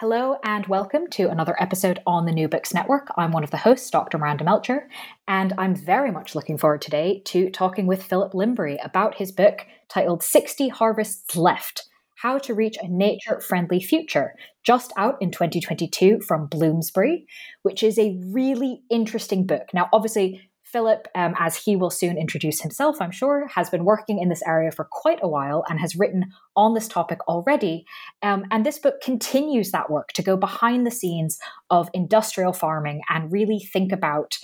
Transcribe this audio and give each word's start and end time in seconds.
Hello 0.00 0.36
and 0.44 0.66
welcome 0.66 1.08
to 1.12 1.30
another 1.30 1.56
episode 1.58 2.02
on 2.06 2.26
the 2.26 2.32
New 2.32 2.48
Books 2.48 2.74
Network. 2.74 3.08
I'm 3.16 3.32
one 3.32 3.42
of 3.42 3.50
the 3.50 3.56
hosts, 3.56 3.88
Dr. 3.88 4.18
Miranda 4.18 4.44
Melcher, 4.44 4.90
and 5.26 5.54
I'm 5.56 5.74
very 5.74 6.10
much 6.10 6.34
looking 6.34 6.58
forward 6.58 6.82
today 6.82 7.22
to 7.24 7.48
talking 7.48 7.86
with 7.86 8.02
Philip 8.02 8.34
Lymbery 8.34 8.76
about 8.84 9.14
his 9.14 9.32
book 9.32 9.66
titled 9.88 10.22
60 10.22 10.68
Harvests 10.68 11.34
Left 11.34 11.88
How 12.16 12.36
to 12.36 12.52
Reach 12.52 12.76
a 12.82 12.88
Nature 12.88 13.40
Friendly 13.40 13.80
Future, 13.80 14.34
just 14.62 14.92
out 14.98 15.16
in 15.22 15.30
2022 15.30 16.20
from 16.20 16.46
Bloomsbury, 16.46 17.26
which 17.62 17.82
is 17.82 17.98
a 17.98 18.20
really 18.26 18.82
interesting 18.90 19.46
book. 19.46 19.68
Now, 19.72 19.88
obviously, 19.94 20.50
Philip, 20.76 21.08
um, 21.14 21.34
as 21.38 21.56
he 21.56 21.74
will 21.74 21.88
soon 21.88 22.18
introduce 22.18 22.60
himself, 22.60 23.00
I'm 23.00 23.10
sure, 23.10 23.48
has 23.54 23.70
been 23.70 23.86
working 23.86 24.18
in 24.18 24.28
this 24.28 24.42
area 24.42 24.70
for 24.70 24.84
quite 24.84 25.18
a 25.22 25.28
while 25.28 25.64
and 25.70 25.80
has 25.80 25.96
written 25.96 26.26
on 26.54 26.74
this 26.74 26.86
topic 26.86 27.26
already. 27.26 27.86
Um, 28.22 28.44
and 28.50 28.66
this 28.66 28.78
book 28.78 29.00
continues 29.00 29.70
that 29.70 29.88
work 29.88 30.08
to 30.12 30.22
go 30.22 30.36
behind 30.36 30.86
the 30.86 30.90
scenes 30.90 31.38
of 31.70 31.88
industrial 31.94 32.52
farming 32.52 33.00
and 33.08 33.32
really 33.32 33.58
think 33.58 33.90
about 33.90 34.36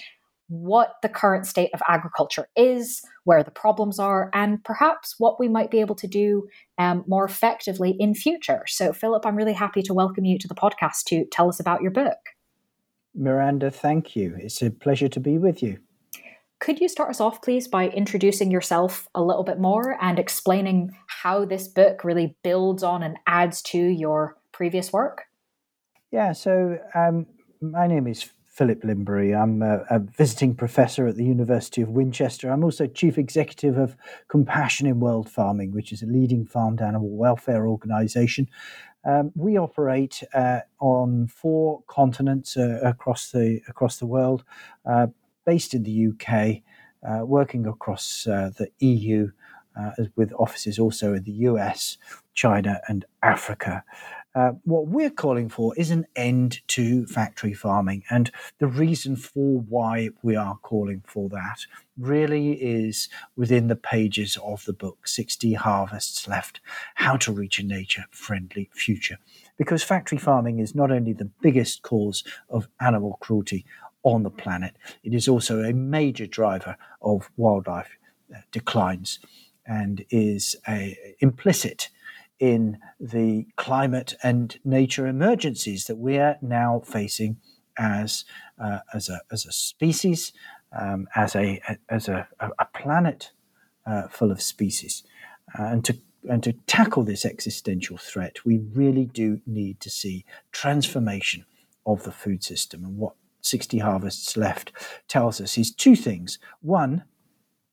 what 0.48 0.94
the 1.02 1.08
current 1.10 1.46
state 1.46 1.68
of 1.74 1.82
agriculture 1.86 2.48
is, 2.56 3.02
where 3.24 3.42
the 3.42 3.50
problems 3.50 3.98
are, 3.98 4.30
and 4.32 4.64
perhaps 4.64 5.16
what 5.18 5.38
we 5.38 5.48
might 5.48 5.70
be 5.70 5.80
able 5.80 5.96
to 5.96 6.06
do 6.06 6.48
um, 6.78 7.04
more 7.06 7.26
effectively 7.26 7.94
in 8.00 8.14
future. 8.14 8.62
So, 8.68 8.94
Philip, 8.94 9.26
I'm 9.26 9.36
really 9.36 9.52
happy 9.52 9.82
to 9.82 9.92
welcome 9.92 10.24
you 10.24 10.38
to 10.38 10.48
the 10.48 10.54
podcast 10.54 11.04
to 11.08 11.26
tell 11.26 11.50
us 11.50 11.60
about 11.60 11.82
your 11.82 11.90
book. 11.90 12.16
Miranda, 13.14 13.70
thank 13.70 14.16
you. 14.16 14.34
It's 14.38 14.62
a 14.62 14.70
pleasure 14.70 15.08
to 15.08 15.20
be 15.20 15.36
with 15.36 15.62
you. 15.62 15.76
Could 16.62 16.80
you 16.80 16.88
start 16.88 17.10
us 17.10 17.20
off, 17.20 17.42
please, 17.42 17.66
by 17.66 17.88
introducing 17.88 18.52
yourself 18.52 19.08
a 19.16 19.20
little 19.20 19.42
bit 19.42 19.58
more 19.58 19.98
and 20.00 20.16
explaining 20.16 20.96
how 21.08 21.44
this 21.44 21.66
book 21.66 22.04
really 22.04 22.36
builds 22.44 22.84
on 22.84 23.02
and 23.02 23.16
adds 23.26 23.62
to 23.62 23.78
your 23.78 24.36
previous 24.52 24.92
work? 24.92 25.24
Yeah, 26.12 26.30
so 26.30 26.78
um, 26.94 27.26
my 27.60 27.88
name 27.88 28.06
is 28.06 28.30
Philip 28.44 28.84
Lymbery. 28.84 29.34
I'm 29.34 29.60
a, 29.60 29.78
a, 29.90 29.98
visiting 29.98 30.54
professor 30.54 31.08
at 31.08 31.16
the 31.16 31.24
University 31.24 31.82
of 31.82 31.88
Winchester. 31.88 32.48
I'm 32.48 32.62
also 32.62 32.86
chief 32.86 33.18
executive 33.18 33.76
of 33.76 33.96
Compassion 34.28 34.86
in 34.86 35.00
World 35.00 35.28
Farming, 35.28 35.72
which 35.72 35.90
is 35.90 36.00
a 36.04 36.06
leading 36.06 36.46
farmed 36.46 36.80
animal 36.80 37.10
welfare 37.10 37.66
organization. 37.66 38.48
Um, 39.04 39.32
we 39.34 39.58
operate 39.58 40.22
uh, 40.32 40.60
on 40.78 41.26
four 41.26 41.82
continents 41.88 42.56
uh, 42.56 42.78
across 42.84 43.32
the 43.32 43.60
across 43.66 43.98
the 43.98 44.06
world, 44.06 44.44
uh, 44.88 45.08
based 45.44 45.74
in 45.74 45.82
the 45.82 46.08
UK, 46.08 46.62
uh, 47.08 47.24
working 47.24 47.66
across 47.66 48.26
uh, 48.26 48.50
the 48.56 48.70
EU, 48.78 49.30
uh, 49.78 49.90
with 50.16 50.32
offices 50.34 50.78
also 50.78 51.14
in 51.14 51.24
the 51.24 51.32
US, 51.32 51.96
China, 52.34 52.80
and 52.88 53.04
Africa. 53.22 53.84
Uh, 54.34 54.52
what 54.64 54.86
we're 54.86 55.10
calling 55.10 55.48
for 55.48 55.76
is 55.76 55.90
an 55.90 56.06
end 56.16 56.66
to 56.66 57.04
factory 57.06 57.52
farming. 57.52 58.02
And 58.08 58.30
the 58.58 58.66
reason 58.66 59.14
for 59.14 59.60
why 59.60 60.08
we 60.22 60.36
are 60.36 60.56
calling 60.62 61.02
for 61.06 61.28
that 61.30 61.66
really 61.98 62.52
is 62.52 63.10
within 63.36 63.68
the 63.68 63.76
pages 63.76 64.38
of 64.42 64.64
the 64.64 64.72
book 64.72 65.06
60 65.06 65.52
Harvests 65.52 66.26
Left 66.26 66.60
How 66.94 67.16
to 67.18 67.32
Reach 67.32 67.58
a 67.58 67.62
Nature 67.62 68.06
Friendly 68.10 68.70
Future. 68.72 69.18
Because 69.58 69.82
factory 69.82 70.16
farming 70.16 70.60
is 70.60 70.74
not 70.74 70.90
only 70.90 71.12
the 71.12 71.30
biggest 71.42 71.82
cause 71.82 72.24
of 72.48 72.68
animal 72.80 73.18
cruelty 73.20 73.66
on 74.02 74.22
the 74.22 74.30
planet. 74.30 74.76
It 75.02 75.14
is 75.14 75.28
also 75.28 75.62
a 75.62 75.72
major 75.72 76.26
driver 76.26 76.76
of 77.00 77.30
wildlife 77.36 77.96
uh, 78.34 78.40
declines 78.50 79.18
and 79.66 80.04
is 80.10 80.56
a, 80.68 80.96
implicit 81.20 81.88
in 82.38 82.78
the 82.98 83.46
climate 83.56 84.16
and 84.22 84.58
nature 84.64 85.06
emergencies 85.06 85.84
that 85.84 85.96
we 85.96 86.18
are 86.18 86.36
now 86.42 86.82
facing 86.84 87.36
as 87.78 88.24
uh, 88.58 88.80
as 88.92 89.08
a 89.08 89.20
as 89.30 89.46
a 89.46 89.52
species, 89.52 90.32
um, 90.78 91.06
as 91.14 91.34
a 91.36 91.60
as 91.88 92.08
a, 92.08 92.26
a 92.40 92.66
planet 92.74 93.30
uh, 93.86 94.08
full 94.08 94.30
of 94.30 94.42
species, 94.42 95.04
uh, 95.58 95.64
and 95.64 95.84
to 95.84 95.96
and 96.28 96.42
to 96.42 96.52
tackle 96.66 97.02
this 97.02 97.24
existential 97.24 97.96
threat, 97.96 98.44
we 98.44 98.58
really 98.58 99.06
do 99.06 99.40
need 99.46 99.80
to 99.80 99.90
see 99.90 100.24
transformation 100.52 101.44
of 101.84 102.04
the 102.04 102.12
food 102.12 102.44
system 102.44 102.84
and 102.84 102.96
what 102.96 103.14
60 103.42 103.78
harvests 103.78 104.36
left 104.36 104.72
tells 105.08 105.40
us 105.40 105.58
is 105.58 105.72
two 105.72 105.94
things. 105.96 106.38
One, 106.60 107.04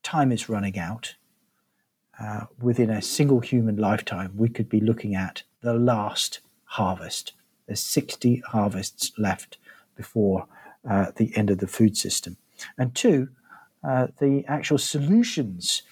time 0.03 0.31
is 0.31 0.49
running 0.49 0.77
out. 0.77 1.15
Uh, 2.19 2.45
within 2.59 2.89
a 2.89 3.01
single 3.01 3.39
human 3.39 3.77
lifetime, 3.77 4.33
we 4.35 4.49
could 4.49 4.67
be 4.67 4.81
looking 4.81 5.15
at 5.15 5.43
the 5.61 5.73
last 5.73 6.41
harvest. 6.65 7.33
There's 7.65 7.79
60 7.79 8.43
harvests 8.47 9.11
left 9.17 9.57
before 9.95 10.47
uh, 10.89 11.11
the 11.15 11.35
end 11.37 11.49
of 11.49 11.59
the 11.59 11.67
food 11.67 11.95
system. 11.95 12.35
And 12.77 12.93
two, 12.93 13.29
uh, 13.87 14.07
the 14.19 14.43
actual 14.47 14.77
solutions 14.77 15.83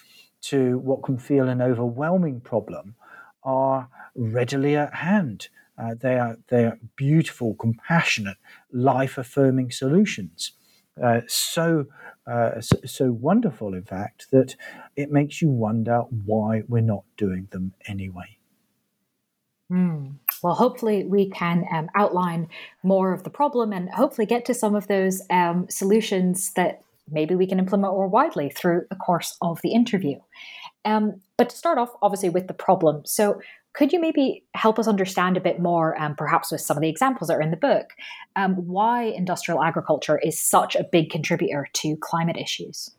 to 0.42 0.80
what 0.80 1.04
can 1.04 1.18
feel 1.18 1.48
an 1.48 1.62
overwhelming 1.62 2.42
problem 2.42 2.96
are 3.44 3.90
readily 4.16 4.76
at 4.76 4.94
hand. 4.94 5.48
Uh, 5.78 5.94
they 6.00 6.18
are 6.18 6.38
they 6.48 6.66
are 6.66 6.80
beautiful, 6.96 7.54
compassionate, 7.56 8.38
life 8.72 9.18
affirming 9.18 9.72
solutions. 9.72 10.54
Uh, 11.02 11.22
so, 11.28 11.86
uh, 12.26 12.60
so, 12.60 13.12
wonderful, 13.12 13.74
in 13.74 13.84
fact, 13.84 14.28
that 14.32 14.56
it 14.96 15.12
makes 15.12 15.42
you 15.42 15.50
wonder 15.50 16.02
why 16.26 16.64
we're 16.68 16.82
not 16.82 17.04
doing 17.18 17.48
them 17.52 17.74
anyway. 17.88 18.38
Mm. 19.72 20.16
Well, 20.42 20.56
hopefully, 20.56 21.04
we 21.04 21.30
can 21.30 21.66
um, 21.72 21.90
outline 21.96 22.48
more 22.84 23.14
of 23.14 23.24
the 23.24 23.30
problem 23.30 23.74
and 23.74 23.90
hopefully 23.90 24.26
get 24.26 24.46
to 24.46 24.54
some 24.54 24.76
of 24.76 24.88
those 24.88 25.22
um, 25.30 25.68
solutions 25.70 26.54
that 26.54 26.82
maybe 27.10 27.36
we 27.36 27.48
can 27.48 27.60
implement 27.60 27.94
more 27.94 28.08
widely 28.08 28.50
through 28.50 28.86
the 28.90 28.96
course 28.96 29.38
of 29.42 29.62
the 29.62 29.74
interview. 29.74 30.18
Um, 30.84 31.22
but 31.38 31.50
to 31.50 31.58
start 31.58 31.78
off, 31.78 31.94
obviously, 32.02 32.30
with 32.30 32.48
the 32.48 32.54
problem. 32.54 33.04
So, 33.06 33.40
could 33.78 33.94
you 33.94 34.02
maybe 34.02 34.44
help 34.56 34.80
us 34.80 34.88
understand 34.88 35.38
a 35.38 35.42
bit 35.42 35.60
more, 35.60 36.00
um, 36.02 36.16
perhaps 36.16 36.52
with 36.52 36.62
some 36.62 36.78
of 36.78 36.82
the 36.82 36.90
examples 36.90 37.28
that 37.28 37.36
are 37.36 37.42
in 37.42 37.52
the 37.52 37.58
book, 37.58 37.92
um, 38.36 38.56
why 38.56 39.04
industrial 39.04 39.64
agriculture 39.64 40.18
is 40.18 40.42
such 40.42 40.76
a 40.76 40.84
big 40.84 41.12
contributor 41.12 41.68
to 41.74 41.96
climate 41.98 42.38
issues? 42.38 42.90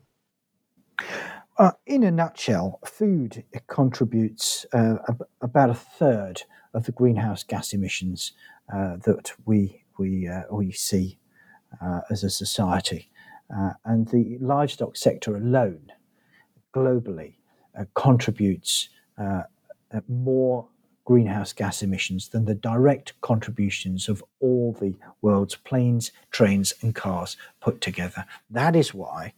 Uh, 1.59 1.73
in 1.85 2.05
a 2.05 2.13
nutshell, 2.13 2.79
food 2.85 3.43
contributes 3.67 4.67
uh, 4.73 4.99
about 5.41 5.71
a 5.71 5.75
third 5.75 6.43
of 6.73 6.85
the 6.85 6.93
greenhouse 6.93 7.43
gas 7.43 7.73
emissions 7.73 8.33
uh, 8.73 8.97
that 8.99 9.33
we 9.47 9.83
we 9.99 10.29
uh, 10.29 10.43
we 10.53 10.71
see 10.71 11.19
uh, 11.83 12.03
as 12.09 12.23
a 12.23 12.31
society, 12.31 13.11
uh, 13.53 13.73
and 13.85 14.09
the 14.09 14.39
livestock 14.41 14.97
sector 14.97 15.37
alone, 15.37 15.91
globally, 16.73 17.35
contributes 17.95 18.91
more 20.09 20.67
greenhouse 21.05 21.55
gas 21.55 21.83
emissions 21.83 22.29
than 22.29 22.45
the 22.45 22.55
direct 22.55 23.19
contributions 23.23 24.09
of 24.09 24.23
all 24.41 24.77
the 24.79 24.95
world's 25.23 25.55
planes, 25.57 26.13
trains, 26.31 26.75
and 26.83 26.95
cars 26.95 27.37
put 27.61 27.81
together. 27.81 28.27
That 28.51 28.77
is 28.77 28.93
why 28.93 29.33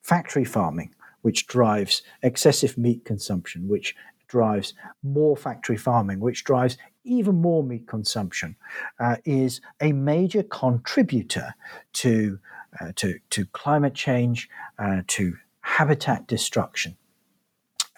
factory 0.00 0.44
farming 0.44 0.94
which 1.22 1.46
drives 1.46 2.02
excessive 2.22 2.76
meat 2.76 3.04
consumption, 3.04 3.68
which 3.68 3.96
drives 4.28 4.74
more 5.02 5.36
factory 5.36 5.76
farming, 5.76 6.20
which 6.20 6.44
drives 6.44 6.76
even 7.04 7.34
more 7.36 7.62
meat 7.62 7.86
consumption, 7.86 8.56
uh, 9.00 9.16
is 9.24 9.60
a 9.80 9.92
major 9.92 10.42
contributor 10.42 11.54
to, 11.92 12.38
uh, 12.80 12.92
to, 12.96 13.18
to 13.30 13.44
climate 13.46 13.94
change, 13.94 14.48
uh, 14.78 15.02
to 15.06 15.36
habitat 15.60 16.26
destruction, 16.26 16.96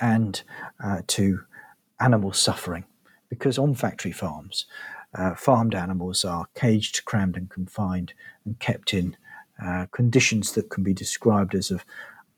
and 0.00 0.42
uh, 0.82 1.02
to 1.06 1.40
animal 2.00 2.32
suffering. 2.32 2.84
Because 3.28 3.58
on 3.58 3.74
factory 3.74 4.12
farms, 4.12 4.66
uh, 5.14 5.34
farmed 5.34 5.74
animals 5.74 6.24
are 6.24 6.46
caged, 6.54 7.04
crammed, 7.04 7.36
and 7.36 7.50
confined 7.50 8.12
and 8.44 8.58
kept 8.58 8.92
in 8.94 9.16
uh, 9.64 9.86
conditions 9.92 10.52
that 10.52 10.70
can 10.70 10.82
be 10.84 10.92
described 10.92 11.54
as 11.54 11.70
of 11.70 11.84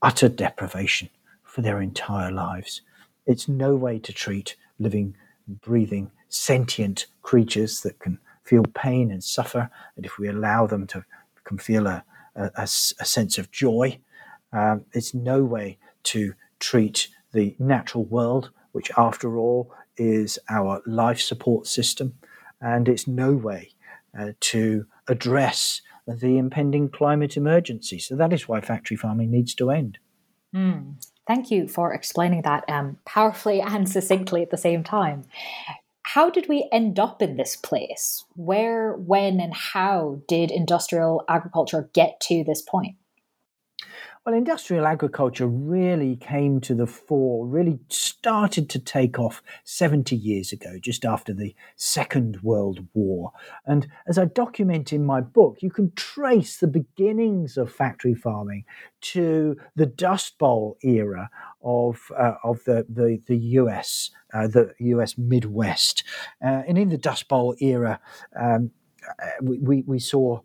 utter 0.02 0.28
deprivation 0.28 1.08
for 1.42 1.62
their 1.62 1.80
entire 1.80 2.30
lives. 2.30 2.82
It's 3.26 3.48
no 3.48 3.74
way 3.74 3.98
to 4.00 4.12
treat 4.12 4.56
living, 4.78 5.16
breathing, 5.48 6.10
sentient 6.28 7.06
creatures 7.22 7.80
that 7.80 7.98
can 7.98 8.18
feel 8.44 8.64
pain 8.74 9.10
and 9.10 9.24
suffer. 9.24 9.70
And 9.96 10.06
if 10.06 10.18
we 10.18 10.28
allow 10.28 10.66
them 10.66 10.86
to 10.88 11.04
can 11.46 11.58
feel 11.58 11.86
a, 11.86 12.04
a, 12.34 12.50
a 12.56 12.66
sense 12.66 13.38
of 13.38 13.50
joy, 13.50 13.98
um, 14.52 14.84
it's 14.92 15.14
no 15.14 15.44
way 15.44 15.78
to 16.02 16.34
treat 16.58 17.08
the 17.32 17.54
natural 17.58 18.04
world, 18.04 18.50
which 18.76 18.90
after 18.98 19.38
all 19.38 19.72
is 19.96 20.38
our 20.50 20.82
life 20.84 21.18
support 21.18 21.66
system. 21.66 22.12
And 22.60 22.90
it's 22.90 23.08
no 23.08 23.32
way 23.32 23.70
uh, 24.18 24.32
to 24.52 24.84
address 25.08 25.80
the 26.06 26.36
impending 26.36 26.90
climate 26.90 27.38
emergency. 27.38 27.98
So 27.98 28.16
that 28.16 28.34
is 28.34 28.46
why 28.46 28.60
factory 28.60 28.98
farming 28.98 29.30
needs 29.30 29.54
to 29.54 29.70
end. 29.70 29.96
Mm. 30.54 31.02
Thank 31.26 31.50
you 31.50 31.66
for 31.68 31.94
explaining 31.94 32.42
that 32.42 32.64
um, 32.68 32.98
powerfully 33.06 33.60
and 33.72 33.88
succinctly 33.88 34.42
at 34.42 34.50
the 34.50 34.58
same 34.58 34.84
time. 34.84 35.24
How 36.02 36.28
did 36.28 36.46
we 36.46 36.68
end 36.70 36.98
up 36.98 37.22
in 37.22 37.38
this 37.38 37.56
place? 37.56 38.26
Where, 38.34 38.92
when, 38.92 39.40
and 39.40 39.54
how 39.54 40.20
did 40.28 40.50
industrial 40.50 41.24
agriculture 41.30 41.88
get 41.94 42.20
to 42.28 42.44
this 42.44 42.60
point? 42.60 42.96
Well, 44.26 44.34
industrial 44.34 44.88
agriculture 44.88 45.46
really 45.46 46.16
came 46.16 46.60
to 46.62 46.74
the 46.74 46.88
fore, 46.88 47.46
really 47.46 47.78
started 47.88 48.68
to 48.70 48.80
take 48.80 49.20
off 49.20 49.40
70 49.62 50.16
years 50.16 50.50
ago, 50.50 50.80
just 50.80 51.04
after 51.04 51.32
the 51.32 51.54
Second 51.76 52.40
World 52.42 52.88
War. 52.92 53.30
And 53.66 53.86
as 54.08 54.18
I 54.18 54.24
document 54.24 54.92
in 54.92 55.06
my 55.06 55.20
book, 55.20 55.58
you 55.60 55.70
can 55.70 55.92
trace 55.94 56.56
the 56.56 56.66
beginnings 56.66 57.56
of 57.56 57.70
factory 57.70 58.16
farming 58.16 58.64
to 59.12 59.58
the 59.76 59.86
Dust 59.86 60.38
Bowl 60.38 60.76
era 60.82 61.30
of, 61.62 62.10
uh, 62.18 62.34
of 62.42 62.64
the, 62.64 62.84
the, 62.88 63.22
the 63.28 63.38
US, 63.60 64.10
uh, 64.34 64.48
the 64.48 64.74
US 64.80 65.16
Midwest. 65.16 66.02
Uh, 66.44 66.64
and 66.66 66.76
in 66.76 66.88
the 66.88 66.98
Dust 66.98 67.28
Bowl 67.28 67.54
era, 67.60 68.00
um, 68.34 68.72
uh, 69.22 69.26
we, 69.40 69.58
we, 69.58 69.84
we 69.86 69.98
saw 70.00 70.40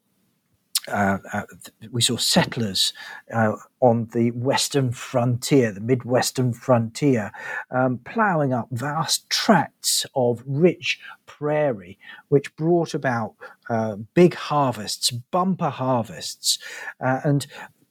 uh, 0.87 1.17
uh, 1.31 1.43
we 1.91 2.01
saw 2.01 2.17
settlers 2.17 2.93
uh, 3.33 3.55
on 3.81 4.07
the 4.13 4.31
western 4.31 4.91
frontier, 4.91 5.71
the 5.71 5.79
midwestern 5.79 6.53
frontier, 6.53 7.31
um, 7.69 7.99
ploughing 7.99 8.51
up 8.53 8.67
vast 8.71 9.29
tracts 9.29 10.05
of 10.15 10.43
rich 10.45 10.99
prairie, 11.25 11.99
which 12.29 12.55
brought 12.55 12.93
about 12.93 13.35
uh, 13.69 13.95
big 14.13 14.33
harvests, 14.33 15.11
bumper 15.11 15.69
harvests, 15.69 16.57
uh, 16.99 17.19
and 17.23 17.47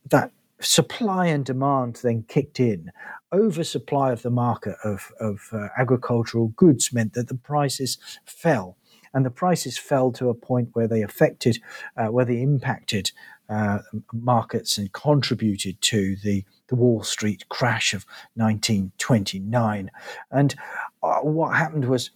that 0.09 0.33
supply 0.61 1.27
and 1.27 1.45
demand 1.45 2.01
then 2.03 2.25
kicked 2.29 2.61
in. 2.61 2.91
Oversupply 3.33 4.13
of 4.13 4.23
the 4.23 4.31
market 4.31 4.77
of, 4.85 5.13
of 5.21 5.49
uh, 5.53 5.69
agricultural 5.79 6.49
goods 6.49 6.93
meant 6.93 7.15
that 7.15 7.29
the 7.29 7.35
prices 7.35 7.99
fell 8.25 8.77
and 9.13 9.25
the 9.25 9.31
prices 9.31 9.79
fell 9.79 10.13
to 10.13 10.29
a 10.29 10.35
point 10.35 10.71
where 10.73 10.89
they 10.89 11.03
affected, 11.03 11.59
uh, 11.97 12.07
where 12.07 12.25
they 12.25 12.43
impacted 12.43 13.13
uh, 13.49 13.81
markets 14.13 14.79
and 14.79 14.93
contributed 14.93 15.81
to 15.81 16.17
the, 16.17 16.45
the 16.69 16.77
Wall 16.77 17.03
Street 17.03 17.49
crash 17.49 17.93
of 17.93 18.07
1929. 18.35 19.91
And 20.31 20.55
uh, 21.03 21.21
what 21.21 21.57
happened 21.57 21.89
was 21.89 22.11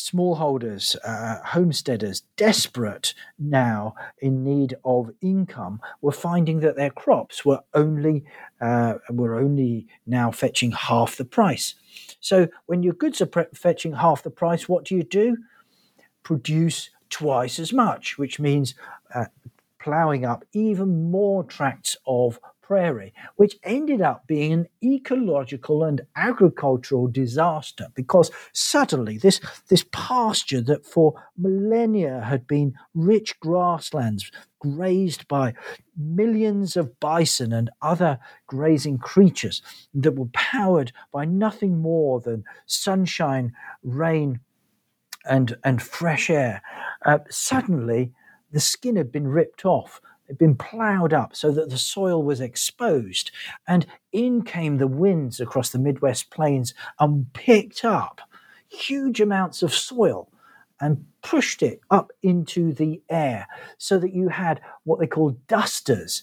smallholders, 0.00 0.96
uh, 1.04 1.38
homesteaders, 1.44 2.22
desperate 2.36 3.14
now 3.38 3.94
in 4.18 4.42
need 4.44 4.74
of 4.84 5.10
income, 5.20 5.80
were 6.00 6.12
finding 6.12 6.60
that 6.60 6.76
their 6.76 6.90
crops 6.90 7.44
were 7.44 7.60
only 7.74 8.24
uh, 8.60 8.94
were 9.10 9.36
only 9.36 9.86
now 10.06 10.30
fetching 10.30 10.72
half 10.72 11.16
the 11.16 11.24
price. 11.24 11.74
So 12.20 12.48
when 12.66 12.82
your 12.82 12.94
goods 12.94 13.20
are 13.20 13.26
pre- 13.26 13.44
fetching 13.54 13.92
half 13.94 14.22
the 14.22 14.30
price, 14.30 14.68
what 14.68 14.84
do 14.84 14.94
you 14.94 15.02
do? 15.02 15.36
Produce 16.22 16.90
twice 17.08 17.58
as 17.58 17.72
much, 17.72 18.18
which 18.18 18.38
means 18.38 18.74
uh, 19.14 19.26
ploughing 19.80 20.24
up 20.24 20.44
even 20.52 21.10
more 21.10 21.42
tracts 21.44 21.96
of 22.06 22.38
prairie, 22.70 23.12
which 23.34 23.58
ended 23.64 24.00
up 24.00 24.24
being 24.28 24.52
an 24.52 24.66
ecological 24.80 25.82
and 25.82 26.02
agricultural 26.14 27.08
disaster 27.08 27.88
because 27.96 28.30
suddenly 28.52 29.18
this, 29.18 29.40
this 29.66 29.84
pasture 29.90 30.60
that 30.60 30.86
for 30.86 31.20
millennia 31.36 32.20
had 32.20 32.46
been 32.46 32.72
rich 32.94 33.40
grasslands 33.40 34.30
grazed 34.60 35.26
by 35.26 35.52
millions 35.96 36.76
of 36.76 37.00
bison 37.00 37.52
and 37.52 37.70
other 37.82 38.20
grazing 38.46 38.98
creatures 38.98 39.62
that 39.92 40.14
were 40.14 40.30
powered 40.32 40.92
by 41.10 41.24
nothing 41.24 41.78
more 41.78 42.20
than 42.20 42.44
sunshine, 42.66 43.52
rain, 43.82 44.38
and, 45.30 45.56
and 45.64 45.80
fresh 45.80 46.28
air, 46.28 46.60
uh, 47.06 47.20
suddenly 47.30 48.12
the 48.52 48.60
skin 48.60 48.96
had 48.96 49.10
been 49.10 49.28
ripped 49.28 49.64
off. 49.64 50.02
Had 50.28 50.38
been 50.38 50.54
ploughed 50.54 51.12
up 51.12 51.34
so 51.34 51.50
that 51.50 51.70
the 51.70 51.78
soil 51.78 52.22
was 52.22 52.40
exposed. 52.40 53.32
And 53.66 53.84
in 54.12 54.42
came 54.42 54.78
the 54.78 54.86
winds 54.86 55.40
across 55.40 55.70
the 55.70 55.78
Midwest 55.78 56.30
plains 56.30 56.72
and 57.00 57.32
picked 57.32 57.84
up 57.84 58.20
huge 58.68 59.20
amounts 59.20 59.62
of 59.62 59.74
soil 59.74 60.30
and 60.80 61.04
pushed 61.22 61.62
it 61.62 61.80
up 61.90 62.12
into 62.22 62.72
the 62.72 63.02
air 63.10 63.48
so 63.76 63.98
that 63.98 64.14
you 64.14 64.28
had 64.28 64.60
what 64.84 65.00
they 65.00 65.06
call 65.08 65.30
dusters 65.48 66.22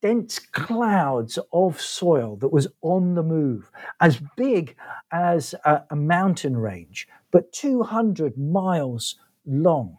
dense 0.00 0.38
clouds 0.38 1.38
of 1.52 1.80
soil 1.80 2.36
that 2.36 2.52
was 2.52 2.68
on 2.82 3.14
the 3.14 3.22
move, 3.22 3.70
as 4.00 4.20
big 4.36 4.76
as 5.10 5.54
a, 5.64 5.82
a 5.90 5.96
mountain 5.96 6.56
range, 6.56 7.08
but 7.30 7.52
200 7.52 8.38
miles 8.38 9.16
long. 9.46 9.98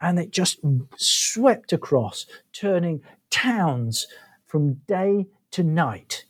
And 0.00 0.18
it 0.18 0.30
just 0.32 0.58
swept 0.96 1.72
across, 1.72 2.26
turning 2.52 3.02
towns 3.30 4.06
from 4.46 4.74
day 4.86 5.26
to 5.52 5.62
night, 5.62 6.24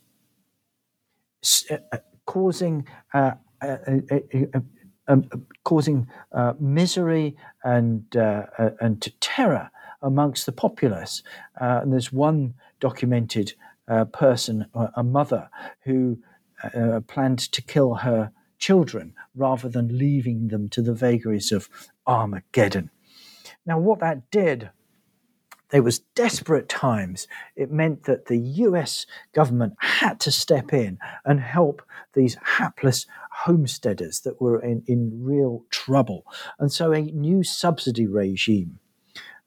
uh, 1.69 1.77
uh, 1.91 1.97
causing 2.25 2.87
uh, 3.13 3.31
uh, 3.61 3.77
uh 3.83 4.59
um, 5.07 5.29
causing 5.65 6.07
misery 6.59 7.35
and 7.63 8.05
and 8.15 9.11
terror 9.19 9.69
amongst 10.01 10.45
the 10.45 10.51
populace. 10.51 11.23
and 11.55 11.91
there's 11.91 12.13
one 12.13 12.53
documented 12.79 13.53
person, 14.13 14.65
a 14.95 15.03
mother, 15.03 15.49
who 15.83 16.17
planned 17.07 17.39
to 17.39 17.61
kill 17.61 17.95
her 17.95 18.31
children 18.63 19.13
rather 19.35 19.67
than 19.67 19.97
leaving 19.97 20.47
them 20.47 20.69
to 20.69 20.81
the 20.81 20.93
vagaries 20.93 21.51
of 21.51 21.67
Armageddon. 22.07 22.89
Now, 23.65 23.77
what 23.77 23.99
that 23.99 24.31
did, 24.31 24.69
there 25.71 25.83
was 25.83 25.99
desperate 26.15 26.69
times. 26.69 27.27
It 27.57 27.73
meant 27.73 28.03
that 28.03 28.27
the 28.27 28.37
US 28.37 29.05
government 29.33 29.73
had 29.79 30.21
to 30.21 30.31
step 30.31 30.71
in 30.71 30.97
and 31.25 31.41
help 31.41 31.81
these 32.13 32.37
hapless 32.41 33.05
homesteaders 33.43 34.21
that 34.21 34.39
were 34.39 34.61
in, 34.61 34.81
in 34.87 35.11
real 35.21 35.65
trouble. 35.69 36.23
And 36.57 36.71
so 36.71 36.93
a 36.93 37.01
new 37.01 37.43
subsidy 37.43 38.07
regime 38.07 38.79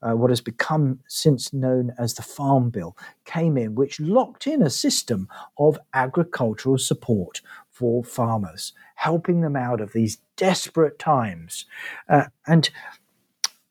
uh, 0.01 0.13
what 0.13 0.29
has 0.29 0.41
become 0.41 0.99
since 1.07 1.51
known 1.53 1.91
as 1.97 2.13
the 2.13 2.21
Farm 2.21 2.69
Bill, 2.69 2.95
came 3.25 3.57
in, 3.57 3.75
which 3.75 3.99
locked 3.99 4.47
in 4.47 4.61
a 4.61 4.69
system 4.69 5.27
of 5.57 5.79
agricultural 5.93 6.77
support 6.77 7.41
for 7.77 8.03
farmers, 8.03 8.73
helping 8.95 9.41
them 9.41 9.55
out 9.55 9.79
of 9.81 9.93
these 9.93 10.17
desperate 10.35 10.97
times. 10.97 11.65
Uh, 12.09 12.25
and 12.47 12.69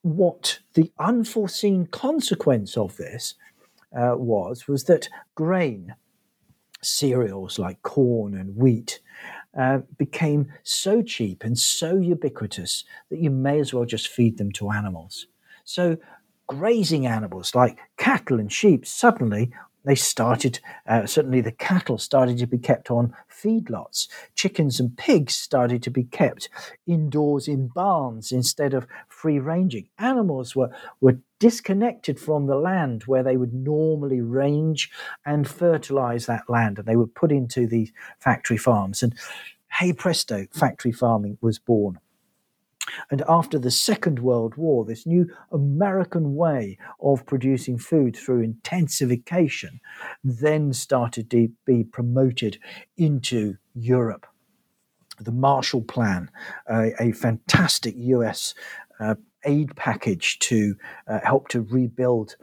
what 0.03 0.61
the 0.75 0.93
unforeseen 0.99 1.87
consequence 1.87 2.77
of 2.77 2.97
this 2.97 3.35
uh, 3.97 4.15
was 4.17 4.69
was 4.69 4.85
that 4.85 5.09
grain, 5.35 5.95
cereals 6.83 7.59
like 7.59 7.83
corn 7.83 8.37
and 8.37 8.57
wheat, 8.57 9.01
uh, 9.59 9.79
became 9.99 10.53
so 10.63 11.03
cheap 11.03 11.43
and 11.43 11.59
so 11.59 11.97
ubiquitous 11.97 12.85
that 13.11 13.19
you 13.19 13.31
may 13.31 13.59
as 13.59 13.75
well 13.75 13.85
just 13.85 14.07
feed 14.07 14.39
them 14.39 14.53
to 14.53 14.71
animals. 14.71 15.27
So 15.65 15.97
grazing 16.47 17.07
animals 17.07 17.55
like 17.57 17.79
cattle 17.97 18.39
and 18.39 18.53
sheep 18.53 18.87
suddenly 18.87 19.51
they 19.87 19.95
started, 19.95 20.61
uh, 20.87 21.07
certainly 21.07 21.41
the 21.41 21.53
cattle 21.53 21.97
started 21.97 22.39
to 22.39 22.47
be 22.47 22.59
kept 22.59 22.91
on 22.91 23.15
feedlots. 23.33 24.09
Chickens 24.35 24.81
and 24.81 24.97
pigs 24.99 25.35
started 25.35 25.83
to 25.85 25.91
be 25.91 26.05
kept 26.05 26.49
indoors 26.87 27.47
in 27.49 27.69
barns 27.69 28.33
instead 28.33 28.75
of 28.75 28.87
free 29.09 29.39
ranging. 29.39 29.89
Animals 29.99 30.57
were, 30.57 30.71
were 31.01 31.19
disconnected 31.39 32.19
from 32.19 32.47
the 32.47 32.57
land 32.57 33.05
where 33.05 33.23
they 33.23 33.37
would 33.37 33.55
normally 33.55 34.21
range 34.21 34.91
and 35.25 35.49
fertilize 35.49 36.27
that 36.27 36.49
land, 36.49 36.79
and 36.79 36.87
they 36.87 36.97
were 36.97 37.07
put 37.07 37.31
into 37.31 37.67
these 37.67 37.93
factory 38.19 38.57
farms. 38.57 39.03
And 39.03 39.15
hey 39.71 39.93
presto, 39.93 40.47
factory 40.53 40.93
farming 40.93 41.39
was 41.41 41.59
born. 41.59 41.99
And 43.11 43.23
after 43.29 43.59
the 43.59 43.71
Second 43.71 44.21
World 44.21 44.57
War, 44.57 44.85
this 44.85 45.07
new 45.07 45.29
American 45.51 46.35
way 46.35 46.79
of 47.01 47.27
producing 47.27 47.79
food 47.79 48.17
through 48.17 48.43
intensification 48.43 49.81
then 50.23 50.73
started 50.73 51.31
to 51.31 51.49
be 51.65 51.85
promoted 51.85 52.59
into 52.97 53.57
Europe. 53.75 54.27
The 55.19 55.33
Marshall 55.33 55.83
Plan, 55.83 56.31
a 56.69 57.13
fantastic 57.13 57.95
US 57.97 58.55
uh, 59.01 59.15
aid 59.45 59.75
package 59.77 60.39
to 60.41 60.77
uh, 61.07 61.21
help 61.23 61.49
to 61.49 61.63
rebuild 61.63 62.37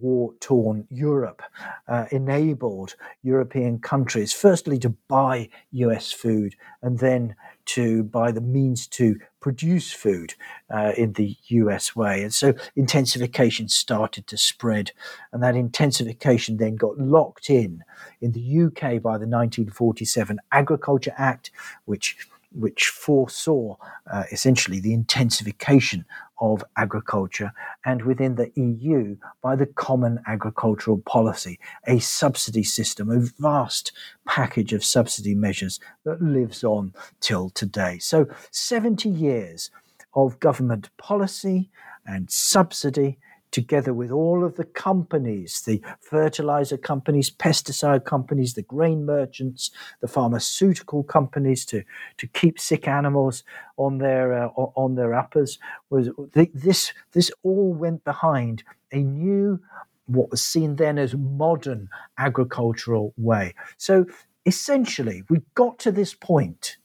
war 0.00 0.34
torn 0.40 0.86
Europe 0.90 1.42
uh, 1.86 2.06
enabled 2.10 2.94
European 3.22 3.78
countries, 3.78 4.32
firstly, 4.32 4.78
to 4.78 4.90
buy 5.08 5.48
US 5.72 6.12
food 6.12 6.54
and 6.82 6.98
then 6.98 7.34
to 7.66 8.02
buy 8.02 8.32
the 8.32 8.40
means 8.40 8.86
to 8.86 9.18
produce 9.40 9.92
food 9.92 10.34
uh, 10.70 10.92
in 10.96 11.12
the 11.14 11.36
US 11.48 11.94
way. 11.94 12.22
And 12.22 12.32
so 12.32 12.54
intensification 12.76 13.68
started 13.68 14.26
to 14.28 14.36
spread. 14.36 14.92
And 15.32 15.42
that 15.42 15.56
intensification 15.56 16.56
then 16.56 16.76
got 16.76 16.98
locked 16.98 17.50
in 17.50 17.84
in 18.20 18.32
the 18.32 18.64
UK 18.64 19.02
by 19.02 19.18
the 19.18 19.26
1947 19.26 20.38
Agriculture 20.52 21.14
Act, 21.16 21.50
which 21.84 22.16
which 22.52 22.86
foresaw 22.86 23.76
uh, 24.10 24.24
essentially 24.32 24.80
the 24.80 24.94
intensification 24.94 26.06
of 26.40 26.64
agriculture, 26.76 27.52
and 27.84 28.02
within 28.02 28.36
the 28.36 28.50
EU 28.54 29.16
by 29.42 29.56
the 29.56 29.66
Common 29.66 30.20
Agricultural 30.26 30.98
Policy, 30.98 31.58
a 31.86 31.98
subsidy 31.98 32.62
system, 32.62 33.10
a 33.10 33.20
vast 33.40 33.92
package 34.26 34.72
of 34.72 34.84
subsidy 34.84 35.34
measures 35.34 35.80
that 36.04 36.22
lives 36.22 36.64
on 36.64 36.94
till 37.20 37.50
today. 37.50 37.98
So, 37.98 38.26
70 38.50 39.08
years 39.08 39.70
of 40.14 40.40
government 40.40 40.90
policy 40.96 41.70
and 42.06 42.30
subsidy 42.30 43.18
together 43.50 43.92
with 43.92 44.10
all 44.10 44.44
of 44.44 44.56
the 44.56 44.64
companies, 44.64 45.62
the 45.62 45.82
fertilizer 46.00 46.76
companies, 46.76 47.30
pesticide 47.30 48.04
companies, 48.04 48.54
the 48.54 48.62
grain 48.62 49.04
merchants, 49.04 49.70
the 50.00 50.08
pharmaceutical 50.08 51.02
companies 51.02 51.64
to, 51.66 51.82
to 52.18 52.26
keep 52.28 52.58
sick 52.58 52.86
animals 52.86 53.44
on 53.76 53.98
their 53.98 54.32
uh, 54.32 54.48
on 54.56 54.96
their 54.96 55.14
uppers 55.14 55.58
was 55.90 56.10
this 56.32 56.92
this 57.12 57.30
all 57.42 57.72
went 57.72 58.04
behind 58.04 58.64
a 58.92 58.98
new 58.98 59.60
what 60.06 60.30
was 60.30 60.44
seen 60.44 60.76
then 60.76 60.98
as 60.98 61.14
modern 61.14 61.88
agricultural 62.18 63.12
way. 63.16 63.54
So 63.76 64.06
essentially 64.46 65.22
we 65.28 65.42
got 65.54 65.78
to 65.80 65.92
this 65.92 66.14
point 66.14 66.78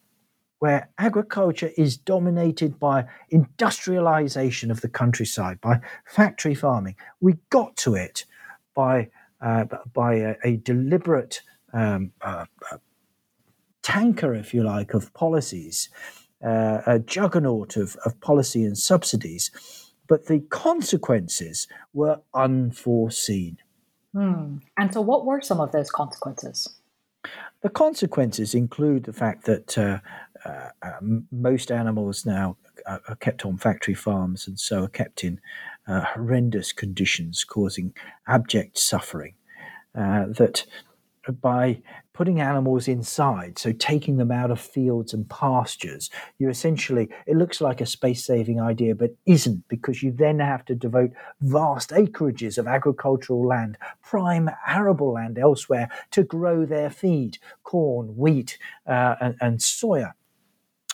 where 0.64 0.88
agriculture 0.98 1.72
is 1.76 1.98
dominated 1.98 2.80
by 2.80 3.06
industrialization 3.32 4.72
of 4.72 4.80
the 4.80 4.88
countryside, 4.88 5.60
by 5.60 5.78
factory 6.06 6.56
farming. 6.56 6.96
We 7.20 7.34
got 7.50 7.76
to 7.84 7.96
it 7.96 8.24
by, 8.74 9.10
uh, 9.42 9.66
by 9.92 10.14
a, 10.14 10.36
a 10.46 10.56
deliberate 10.56 11.42
um, 11.74 12.14
uh, 12.22 12.46
uh, 12.72 12.78
tanker, 13.82 14.34
if 14.34 14.54
you 14.54 14.64
like, 14.64 14.94
of 14.94 15.14
policies, 15.14 15.90
uh, 16.42 16.80
a 16.86 16.98
juggernaut 16.98 17.76
of, 17.76 17.98
of 18.06 18.18
policy 18.22 18.64
and 18.64 18.78
subsidies. 18.78 19.52
But 20.08 20.28
the 20.28 20.40
consequences 20.50 21.68
were 21.92 22.22
unforeseen. 22.34 23.58
Hmm. 24.14 24.60
And 24.78 24.94
so, 24.94 25.02
what 25.02 25.26
were 25.26 25.42
some 25.42 25.60
of 25.60 25.74
those 25.74 25.92
consequences? 25.92 26.70
The 27.62 27.70
consequences 27.70 28.54
include 28.54 29.04
the 29.04 29.14
fact 29.14 29.46
that 29.46 29.78
uh, 29.78 30.00
uh, 30.46 30.70
um, 30.82 31.28
most 31.32 31.72
animals 31.72 32.26
now 32.26 32.58
are, 32.86 33.02
are, 33.08 33.16
kept 33.16 33.46
on 33.46 33.58
factory 33.58 33.94
farms 33.94 34.48
and 34.48 34.60
so 34.60 34.84
are 34.84 34.90
kept 34.90 35.24
in 35.24 35.40
uh, 35.88 36.02
horrendous 36.02 36.74
conditions, 36.74 37.44
causing 37.44 37.94
abject 38.28 38.78
suffering. 38.78 39.36
Uh, 39.96 40.26
that 40.28 40.66
by 41.42 41.82
putting 42.14 42.40
animals 42.40 42.88
inside, 42.88 43.58
so 43.58 43.72
taking 43.72 44.18
them 44.18 44.32
out 44.32 44.52
of 44.52 44.60
fields 44.60 45.14
and 45.14 45.28
pastures, 45.30 46.10
you 46.38 46.50
essentially, 46.50 47.10
it 47.26 47.36
looks 47.36 47.60
like 47.60 47.82
a 47.82 47.86
space 47.86 48.24
saving 48.24 48.62
idea, 48.62 48.96
but 48.96 49.16
isn't 49.26 49.68
because 49.68 50.04
you 50.04 50.12
then 50.12 50.40
have 50.40 50.64
to 50.66 50.76
devote 50.76 51.12
vast 51.42 51.90
acreages 51.90 52.58
of 52.58 52.68
agricultural 52.68 53.46
land, 53.46 53.78
prime 54.04 54.50
arable 54.68 55.14
land 55.14 55.38
elsewhere, 55.38 55.90
to 56.12 56.24
grow 56.24 56.66
their 56.66 56.90
feed 56.90 57.38
corn, 57.64 58.16
wheat, 58.16 58.58
uh, 58.88 59.16
and, 59.20 59.36
and 59.42 59.60
soya. 59.60 60.14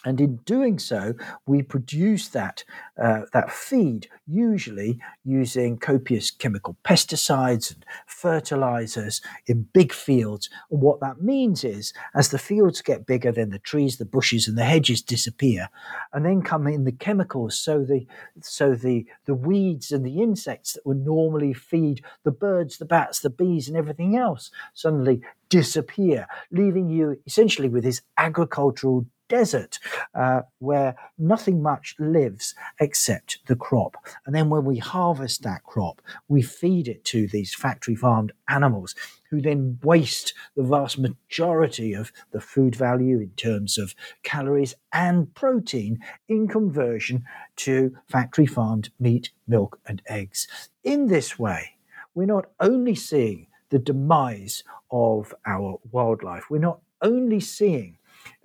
And 0.10 0.20
in 0.20 0.38
doing 0.38 0.80
so, 0.80 1.14
we 1.46 1.62
produce 1.62 2.30
that, 2.30 2.64
uh, 3.00 3.22
that 3.32 3.52
feed, 3.52 4.08
usually 4.26 5.00
using 5.24 5.78
copious 5.78 6.32
chemical 6.32 6.78
pesticides 6.84 7.72
and 7.72 7.86
fertilizers 8.08 9.22
in 9.46 9.68
big 9.72 9.94
fields. 9.94 10.50
And 10.72 10.82
what 10.82 11.00
that 11.02 11.22
means 11.22 11.64
is, 11.64 11.94
as 12.16 12.30
the 12.30 12.40
fields 12.40 12.82
get 12.82 13.06
bigger, 13.06 13.32
then 13.32 13.52
the 13.52 13.60
trees, 13.60 13.98
the 13.98 14.06
bushes, 14.06 14.48
and 14.48 14.58
the 14.58 14.64
hedges 14.64 15.04
disappear. 15.04 15.70
And 16.12 16.26
then 16.26 16.42
come 16.42 16.66
in 16.66 16.86
the 16.86 16.92
chemicals. 16.92 17.60
So 17.60 17.84
the, 17.84 18.08
so 18.42 18.74
the, 18.74 19.06
the 19.26 19.36
weeds 19.36 19.92
and 19.92 20.04
the 20.04 20.24
insects 20.24 20.74
that 20.74 20.88
would 20.88 21.06
normally 21.06 21.54
feed 21.54 22.04
the 22.24 22.32
birds, 22.32 22.80
the 22.80 22.86
bats, 22.86 23.20
the 23.20 23.30
bees, 23.30 23.68
and 23.68 23.78
everything 23.78 24.16
else 24.16 24.50
suddenly 24.74 25.22
disappear, 25.50 26.26
leaving 26.52 26.90
you 26.90 27.22
essentially 27.28 27.70
with 27.70 27.84
this 27.84 28.02
agricultural 28.18 29.06
desert 29.30 29.80
uh, 30.14 30.42
where 30.58 30.96
nothing 31.18 31.62
much 31.62 31.96
lives 32.00 32.54
except 32.80 33.40
the 33.46 33.56
crop. 33.56 33.96
And 34.26 34.36
then 34.36 34.50
when 34.50 34.66
we 34.66 34.78
harvest 34.78 35.44
that 35.44 35.64
crop, 35.64 36.02
we 36.28 36.42
feed 36.42 36.88
it 36.88 37.06
to 37.06 37.28
these 37.28 37.56
factory 37.56 37.96
farmed 37.96 38.34
animals 38.50 38.96
who 39.30 39.42
then 39.42 39.80
waste 39.84 40.34
the 40.56 40.64
vast 40.64 40.98
majority 40.98 41.94
of 41.94 42.12
the 42.32 42.42
food 42.42 42.76
value 42.76 43.20
in 43.20 43.30
terms 43.38 43.78
of 43.78 43.94
calories 44.24 44.74
and 44.92 45.34
protein 45.36 46.00
in 46.28 46.48
conversion 46.48 47.24
to 47.56 47.96
factory 48.08 48.48
farmed 48.48 48.90
meat, 49.00 49.30
milk, 49.48 49.80
and 49.86 50.02
eggs. 50.08 50.48
In 50.84 51.08
this 51.08 51.38
way, 51.38 51.76
we're 52.16 52.26
not 52.26 52.48
only 52.60 52.96
seeing 52.96 53.48
the 53.70 53.80
demise 53.80 54.64
of 54.92 55.34
our 55.46 55.80
wildlife, 55.92 56.46
we're 56.50 56.58
not 56.58 56.80
only 57.04 57.40
seeing 57.40 57.99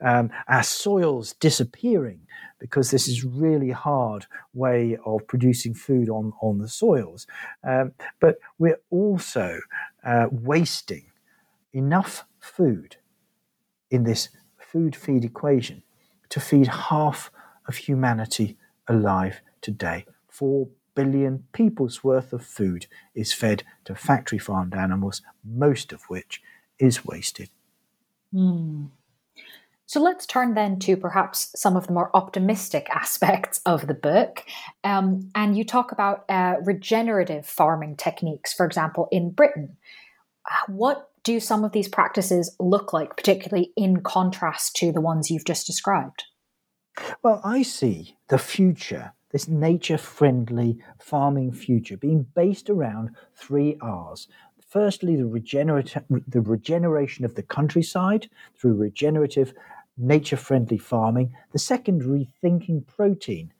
um, 0.05 0.31
our 0.47 0.63
soils 0.63 1.33
disappearing 1.35 2.21
because 2.61 2.91
this 2.91 3.09
is 3.09 3.25
really 3.25 3.71
hard 3.71 4.27
way 4.53 4.97
of 5.05 5.27
producing 5.27 5.75
food 5.75 6.09
on, 6.09 6.33
on 6.41 6.59
the 6.59 6.69
soils. 6.69 7.27
Um, 7.63 7.93
but 8.21 8.39
we're 8.59 8.81
also 8.91 9.61
uh, 10.05 10.27
wasting 10.31 11.07
enough 11.73 12.25
food 12.39 12.97
in 13.91 14.05
this 14.05 14.29
food 14.59 14.95
feed 14.95 15.25
equation 15.25 15.83
to 16.29 16.41
feed 16.41 16.69
half 16.69 17.31
of 17.67 17.77
humanity 17.77 18.57
alive 18.89 19.41
today. 19.61 20.05
Four 20.29 20.69
billion 20.95 21.45
people's 21.53 22.05
worth 22.05 22.33
of 22.33 22.45
food 22.45 22.87
is 23.15 23.33
fed 23.33 23.63
to 23.85 23.95
factory 23.95 24.39
farmed 24.39 24.75
animals, 24.75 25.23
most 25.45 25.93
of 25.93 26.03
which 26.05 26.43
is 26.79 27.05
wasted. 27.05 27.51
Mm. 28.33 28.89
So 29.87 30.01
let's 30.01 30.27
turn 30.27 30.55
then 30.55 30.79
to 30.81 30.97
perhaps 30.97 31.51
some 31.57 31.77
of 31.77 31.87
the 31.87 31.93
more 31.93 32.11
optimistic 32.15 32.89
aspects 32.95 33.61
of 33.67 33.87
the 33.87 33.95
book. 33.95 34.45
Um, 34.83 35.31
and 35.35 35.57
you 35.57 35.65
talk 35.65 35.93
about 35.93 36.25
uh, 36.29 36.57
regenerative 36.63 37.47
farming 37.47 37.97
techniques, 37.97 38.53
for 38.53 38.67
example, 38.67 39.09
in 39.11 39.31
Britain. 39.31 39.77
Uh, 40.51 40.73
what 40.73 41.11
do 41.23 41.41
some 41.41 41.65
of 41.65 41.73
these 41.73 41.89
practices 41.89 42.55
look 42.61 42.93
like, 42.93 43.17
particularly 43.17 43.73
in 43.77 44.03
contrast 44.03 44.77
to 44.77 44.93
the 44.93 45.01
ones 45.01 45.31
you've 45.31 45.45
just 45.45 45.67
described? 45.67 46.25
Well, 47.23 47.41
I 47.43 47.63
see 47.63 48.17
the 48.29 48.39
future, 48.39 49.13
this 49.31 49.49
nature 49.49 49.99
friendly 49.99 50.79
farming 51.01 51.53
future, 51.53 51.97
being 51.97 52.27
based 52.35 52.71
around 52.71 53.11
three 53.35 53.77
R's 53.81 54.29
firstly, 54.75 55.15
the, 55.15 55.25
regenerate 55.25 55.95
the 56.27 56.41
regeneration 56.41 57.25
of 57.25 57.37
the 57.37 57.45
countryside 57.45 58.29
through 58.59 58.75
regenerative, 58.75 59.55
nature 59.97 60.37
friendly 60.37 60.79
farming. 60.79 61.33
The 61.53 61.61
second, 61.61 62.03
rethinking 62.03 62.85
protein 62.89 63.53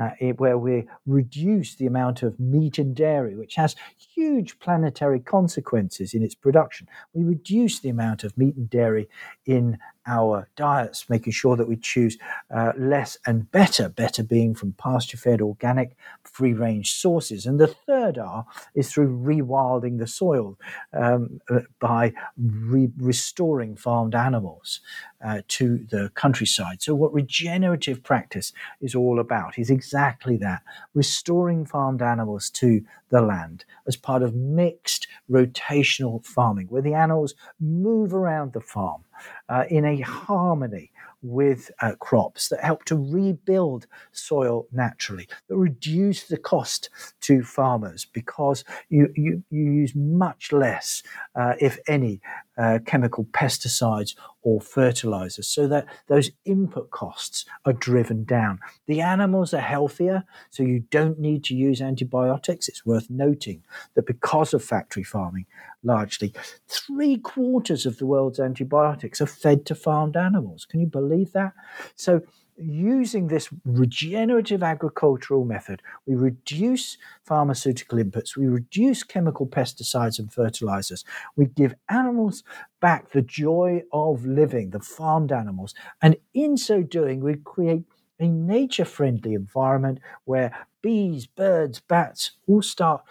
uh, 0.00 0.10
where 0.36 0.56
we 0.56 0.86
reduce 1.06 1.74
the 1.74 1.86
amount 1.86 2.22
of 2.22 2.38
meat 2.38 2.78
and 2.78 2.94
dairy, 2.94 3.36
which 3.36 3.56
has 3.56 3.74
huge 4.14 4.60
planetary 4.60 5.18
consequences 5.18 6.14
in 6.14 6.22
its 6.22 6.36
production. 6.36 6.86
We 7.12 7.24
reduce 7.24 7.80
the 7.80 7.88
amount 7.88 8.22
of 8.22 8.38
meat 8.38 8.54
and 8.54 8.70
dairy 8.70 9.08
in 9.44 9.76
our 10.06 10.48
diets, 10.56 11.08
making 11.08 11.32
sure 11.32 11.56
that 11.56 11.68
we 11.68 11.76
choose 11.76 12.16
uh, 12.50 12.72
less 12.76 13.18
and 13.26 13.50
better, 13.50 13.88
better 13.88 14.22
being 14.22 14.54
from 14.54 14.72
pasture 14.72 15.16
fed, 15.16 15.40
organic, 15.40 15.96
free 16.24 16.52
range 16.52 16.92
sources. 16.92 17.46
And 17.46 17.60
the 17.60 17.66
third 17.66 18.18
R 18.18 18.46
is 18.74 18.90
through 18.90 19.16
rewilding 19.18 19.98
the 19.98 20.06
soil 20.06 20.58
um, 20.92 21.40
uh, 21.50 21.60
by 21.78 22.12
re- 22.38 22.90
restoring 22.98 23.76
farmed 23.76 24.14
animals 24.14 24.80
uh, 25.24 25.42
to 25.48 25.86
the 25.90 26.10
countryside. 26.14 26.82
So, 26.82 26.94
what 26.94 27.12
regenerative 27.12 28.02
practice 28.02 28.52
is 28.80 28.94
all 28.94 29.20
about 29.20 29.58
is 29.58 29.70
exactly 29.70 30.36
that 30.38 30.62
restoring 30.94 31.66
farmed 31.66 32.02
animals 32.02 32.50
to 32.50 32.82
the 33.10 33.20
land 33.22 33.64
as 33.86 33.96
part 33.96 34.22
of 34.22 34.34
mixed 34.34 35.08
rotational 35.30 36.24
farming, 36.24 36.66
where 36.68 36.82
the 36.82 36.94
animals 36.94 37.34
move 37.60 38.14
around 38.14 38.52
the 38.52 38.60
farm 38.60 39.02
uh, 39.48 39.64
in 39.70 39.84
a 39.84 40.00
harmony 40.00 40.90
with 41.22 41.70
uh, 41.82 41.92
crops 42.00 42.48
that 42.48 42.60
help 42.64 42.84
to 42.84 42.96
rebuild 42.96 43.86
soil 44.12 44.66
naturally, 44.72 45.28
that 45.48 45.56
reduce 45.56 46.24
the 46.24 46.36
cost 46.38 46.90
to 47.20 47.42
farmers 47.42 48.06
because 48.06 48.64
you, 48.88 49.12
you, 49.16 49.42
you 49.50 49.64
use 49.72 49.94
much 49.94 50.52
less, 50.52 51.02
uh, 51.34 51.54
if 51.60 51.78
any, 51.88 52.20
uh, 52.60 52.78
chemical 52.84 53.24
pesticides 53.32 54.14
or 54.42 54.60
fertilizers 54.60 55.48
so 55.48 55.66
that 55.66 55.86
those 56.08 56.30
input 56.44 56.90
costs 56.90 57.46
are 57.64 57.72
driven 57.72 58.24
down. 58.24 58.58
The 58.86 59.00
animals 59.00 59.54
are 59.54 59.60
healthier, 59.60 60.24
so 60.50 60.62
you 60.62 60.80
don't 60.90 61.18
need 61.18 61.42
to 61.44 61.54
use 61.54 61.80
antibiotics. 61.80 62.68
It's 62.68 62.84
worth 62.84 63.08
noting 63.08 63.62
that 63.94 64.06
because 64.06 64.52
of 64.52 64.62
factory 64.62 65.04
farming, 65.04 65.46
largely, 65.82 66.34
three 66.68 67.16
quarters 67.16 67.86
of 67.86 67.96
the 67.96 68.06
world's 68.06 68.40
antibiotics 68.40 69.22
are 69.22 69.26
fed 69.26 69.64
to 69.66 69.74
farmed 69.74 70.16
animals. 70.16 70.66
Can 70.66 70.80
you 70.80 70.86
believe 70.86 71.32
that? 71.32 71.54
So 71.94 72.20
using 72.62 73.28
this 73.28 73.48
regenerative 73.64 74.62
agricultural 74.62 75.44
method, 75.44 75.82
we 76.06 76.14
reduce 76.14 76.98
pharmaceutical 77.24 77.98
inputs, 77.98 78.36
we 78.36 78.46
reduce 78.46 79.02
chemical 79.02 79.46
pesticides 79.46 80.18
and 80.18 80.32
fertilizers, 80.32 81.04
we 81.36 81.46
give 81.46 81.74
animals 81.88 82.44
back 82.80 83.10
the 83.10 83.22
joy 83.22 83.82
of 83.92 84.24
living, 84.24 84.70
the 84.70 84.80
farmed 84.80 85.32
animals, 85.32 85.74
and 86.02 86.16
in 86.34 86.56
so 86.56 86.82
doing, 86.82 87.20
we 87.20 87.36
create 87.36 87.84
a 88.18 88.28
nature 88.28 88.84
friendly 88.84 89.34
environment 89.34 89.98
where 90.24 90.66
bees, 90.82 91.26
birds, 91.26 91.80
bats 91.80 92.32
all 92.46 92.62
start 92.62 93.02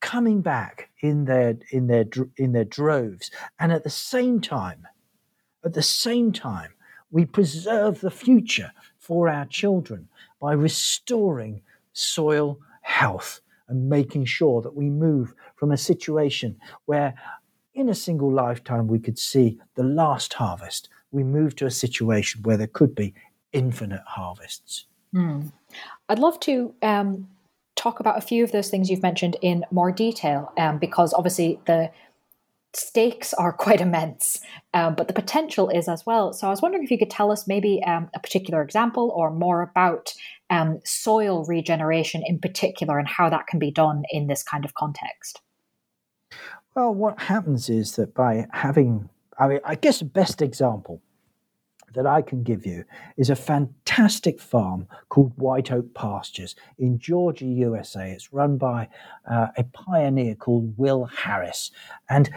coming 0.00 0.40
back 0.40 0.90
in 1.00 1.24
their 1.24 1.58
in 1.72 1.86
their 1.86 2.04
in 2.36 2.52
their 2.52 2.64
droves. 2.64 3.30
And 3.58 3.72
at 3.72 3.84
the 3.84 3.90
same 3.90 4.40
time 4.40 4.86
at 5.64 5.74
the 5.74 5.82
same 5.82 6.32
time 6.32 6.70
we 7.10 7.24
preserve 7.24 8.00
the 8.00 8.10
future 8.10 8.72
for 8.98 9.28
our 9.28 9.46
children 9.46 10.08
by 10.40 10.52
restoring 10.52 11.62
soil 11.92 12.58
health 12.82 13.40
and 13.68 13.88
making 13.88 14.24
sure 14.24 14.62
that 14.62 14.74
we 14.74 14.88
move 14.88 15.34
from 15.56 15.72
a 15.72 15.76
situation 15.76 16.56
where 16.86 17.14
in 17.74 17.88
a 17.88 17.94
single 17.94 18.32
lifetime 18.32 18.86
we 18.86 18.98
could 18.98 19.18
see 19.18 19.58
the 19.74 19.82
last 19.82 20.34
harvest 20.34 20.88
we 21.10 21.22
move 21.22 21.54
to 21.56 21.66
a 21.66 21.70
situation 21.70 22.42
where 22.42 22.56
there 22.56 22.66
could 22.66 22.94
be 22.94 23.14
infinite 23.52 24.02
harvests 24.06 24.86
mm. 25.14 25.50
i'd 26.08 26.18
love 26.18 26.38
to 26.40 26.74
um, 26.82 27.26
talk 27.76 28.00
about 28.00 28.18
a 28.18 28.20
few 28.20 28.42
of 28.42 28.52
those 28.52 28.68
things 28.68 28.90
you've 28.90 29.02
mentioned 29.02 29.36
in 29.42 29.64
more 29.70 29.92
detail 29.92 30.52
um, 30.58 30.78
because 30.78 31.14
obviously 31.14 31.60
the 31.66 31.90
stakes 32.74 33.34
are 33.34 33.52
quite 33.58 33.80
immense, 33.80 34.40
um, 34.74 34.94
but 34.94 35.08
the 35.08 35.14
potential 35.14 35.68
is 35.68 35.88
as 35.88 36.04
well. 36.06 36.32
So 36.32 36.46
I 36.46 36.50
was 36.50 36.62
wondering 36.62 36.84
if 36.84 36.90
you 36.90 36.98
could 36.98 37.10
tell 37.10 37.30
us 37.30 37.46
maybe 37.46 37.82
um, 37.86 38.10
a 38.14 38.20
particular 38.20 38.62
example 38.62 39.12
or 39.14 39.30
more 39.30 39.62
about 39.62 40.12
um, 40.50 40.80
soil 40.84 41.44
regeneration 41.46 42.22
in 42.24 42.38
particular 42.38 42.98
and 42.98 43.08
how 43.08 43.28
that 43.30 43.46
can 43.46 43.58
be 43.58 43.70
done 43.70 44.02
in 44.10 44.26
this 44.26 44.42
kind 44.42 44.64
of 44.64 44.74
context. 44.74 45.40
Well, 46.74 46.94
what 46.94 47.20
happens 47.20 47.68
is 47.68 47.96
that 47.96 48.14
by 48.14 48.46
having, 48.52 49.08
I 49.38 49.48
mean, 49.48 49.60
I 49.64 49.74
guess 49.74 49.98
the 49.98 50.04
best 50.04 50.40
example 50.40 51.02
that 51.94 52.06
I 52.06 52.22
can 52.22 52.42
give 52.42 52.66
you 52.66 52.84
is 53.16 53.30
a 53.30 53.36
fantastic 53.36 54.40
farm 54.40 54.86
called 55.08 55.32
White 55.36 55.72
Oak 55.72 55.94
Pastures 55.94 56.54
in 56.78 56.98
Georgia, 56.98 57.46
USA. 57.46 58.10
It's 58.10 58.32
run 58.32 58.58
by 58.58 58.88
uh, 59.28 59.48
a 59.56 59.64
pioneer 59.64 60.34
called 60.34 60.74
Will 60.76 61.06
Harris. 61.06 61.70
And 62.08 62.30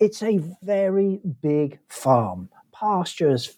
it's 0.00 0.22
a 0.22 0.40
very 0.62 1.20
big 1.42 1.78
farm. 1.88 2.48
Pasture, 2.72 3.30
as, 3.30 3.56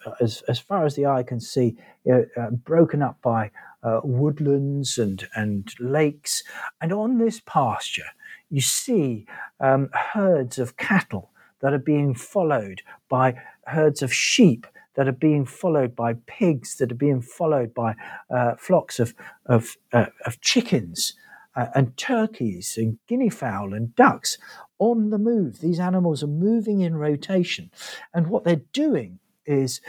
as, 0.49 0.59
far 0.59 0.87
as 0.87 0.97
the 0.97 1.07
eye 1.07 1.23
can 1.23 1.41
see, 1.41 1.77
uh, 2.11 2.21
uh, 2.37 2.51
broken 2.51 3.03
up 3.03 3.21
by 3.21 3.51
uh, 3.83 4.01
woodlands 4.03 4.97
and, 4.97 5.29
and 5.35 5.75
lakes. 5.79 6.43
And 6.81 6.93
on 6.93 7.19
this 7.19 7.41
pasture, 7.45 8.07
you 8.49 8.63
see 8.63 9.27
um, 9.61 9.91
herds 9.93 10.59
of 10.59 10.79
cattle 10.79 11.31
that 11.61 11.75
are 11.75 11.79
being 11.79 12.15
followed 12.15 12.81
by 13.11 13.39
herds 13.67 14.01
of 14.01 14.13
sheep 14.13 14.67
that 14.97 15.07
are 15.07 15.13
being 15.13 15.45
followed 15.45 15.95
by 15.95 16.15
pigs, 16.27 16.77
that 16.77 16.91
are 16.91 16.97
being 16.97 17.21
followed 17.21 17.75
by 17.75 17.95
uh, 18.31 18.55
flocks 18.57 18.99
of, 18.99 19.15
of, 19.47 19.77
uh, 19.93 20.07
of 20.27 20.41
chickens 20.41 21.15
uh, 21.57 21.67
and 21.75 21.97
turkeys 21.97 22.75
and 22.77 22.99
guinea 23.09 23.31
fowl 23.31 23.75
and 23.75 23.95
ducks 23.95 24.39
on 24.79 25.11
the 25.11 25.19
move. 25.19 25.61
These 25.61 25.81
animals 25.81 26.23
are 26.23 26.29
moving 26.29 26.81
in 26.81 26.97
rotation. 26.97 27.71
And 28.15 28.29
what 28.29 28.45
they're 28.45 28.63
doing 28.73 29.19
is 29.47 29.81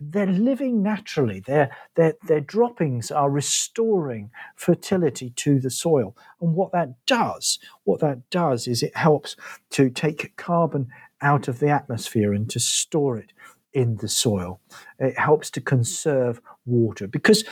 they're 0.00 0.26
living 0.26 0.82
naturally. 0.82 1.40
Their, 1.40 1.70
their, 1.94 2.14
their 2.26 2.40
droppings 2.40 3.10
are 3.10 3.30
restoring 3.30 4.30
fertility 4.56 5.30
to 5.36 5.60
the 5.60 5.70
soil. 5.70 6.16
And 6.40 6.54
what 6.54 6.72
that 6.72 6.94
does, 7.06 7.58
what 7.84 8.00
that 8.00 8.28
does 8.30 8.66
is 8.66 8.82
it 8.82 8.96
helps 8.96 9.36
to 9.70 9.90
take 9.90 10.36
carbon 10.36 10.88
out 11.22 11.48
of 11.48 11.60
the 11.60 11.68
atmosphere 11.68 12.32
and 12.32 12.48
to 12.50 12.58
store 12.58 13.18
it 13.18 13.32
in 13.72 13.96
the 13.96 14.08
soil. 14.08 14.60
It 14.98 15.18
helps 15.18 15.50
to 15.52 15.60
conserve 15.60 16.40
water 16.66 17.06
because 17.06 17.44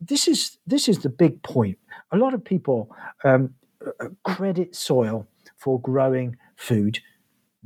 this 0.00 0.26
is 0.26 0.58
this 0.66 0.88
is 0.88 0.98
the 0.98 1.08
big 1.08 1.42
point. 1.42 1.78
A 2.12 2.16
lot 2.16 2.34
of 2.34 2.44
people 2.44 2.94
um, 3.24 3.54
uh, 3.84 4.08
credit 4.22 4.76
soil 4.76 5.26
for 5.56 5.80
growing 5.80 6.36
food. 6.56 7.00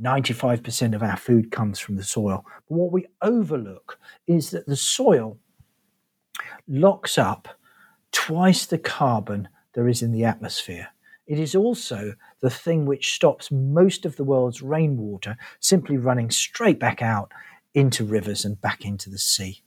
95% 0.01 0.95
of 0.95 1.03
our 1.03 1.17
food 1.17 1.51
comes 1.51 1.79
from 1.79 1.95
the 1.95 2.03
soil. 2.03 2.45
But 2.69 2.75
what 2.75 2.91
we 2.91 3.07
overlook 3.21 3.99
is 4.27 4.51
that 4.51 4.67
the 4.67 4.75
soil 4.75 5.37
locks 6.67 7.17
up 7.17 7.47
twice 8.11 8.65
the 8.65 8.77
carbon 8.77 9.47
there 9.73 9.87
is 9.87 10.01
in 10.01 10.11
the 10.11 10.23
atmosphere. 10.23 10.87
It 11.27 11.39
is 11.39 11.55
also 11.55 12.13
the 12.39 12.49
thing 12.49 12.85
which 12.85 13.13
stops 13.13 13.51
most 13.51 14.05
of 14.05 14.15
the 14.15 14.23
world's 14.23 14.61
rainwater 14.61 15.37
simply 15.59 15.97
running 15.97 16.31
straight 16.31 16.79
back 16.79 17.01
out 17.01 17.31
into 17.73 18.05
rivers 18.05 18.45
and 18.45 18.59
back 18.61 18.85
into 18.85 19.09
the 19.09 19.19
sea. 19.19 19.61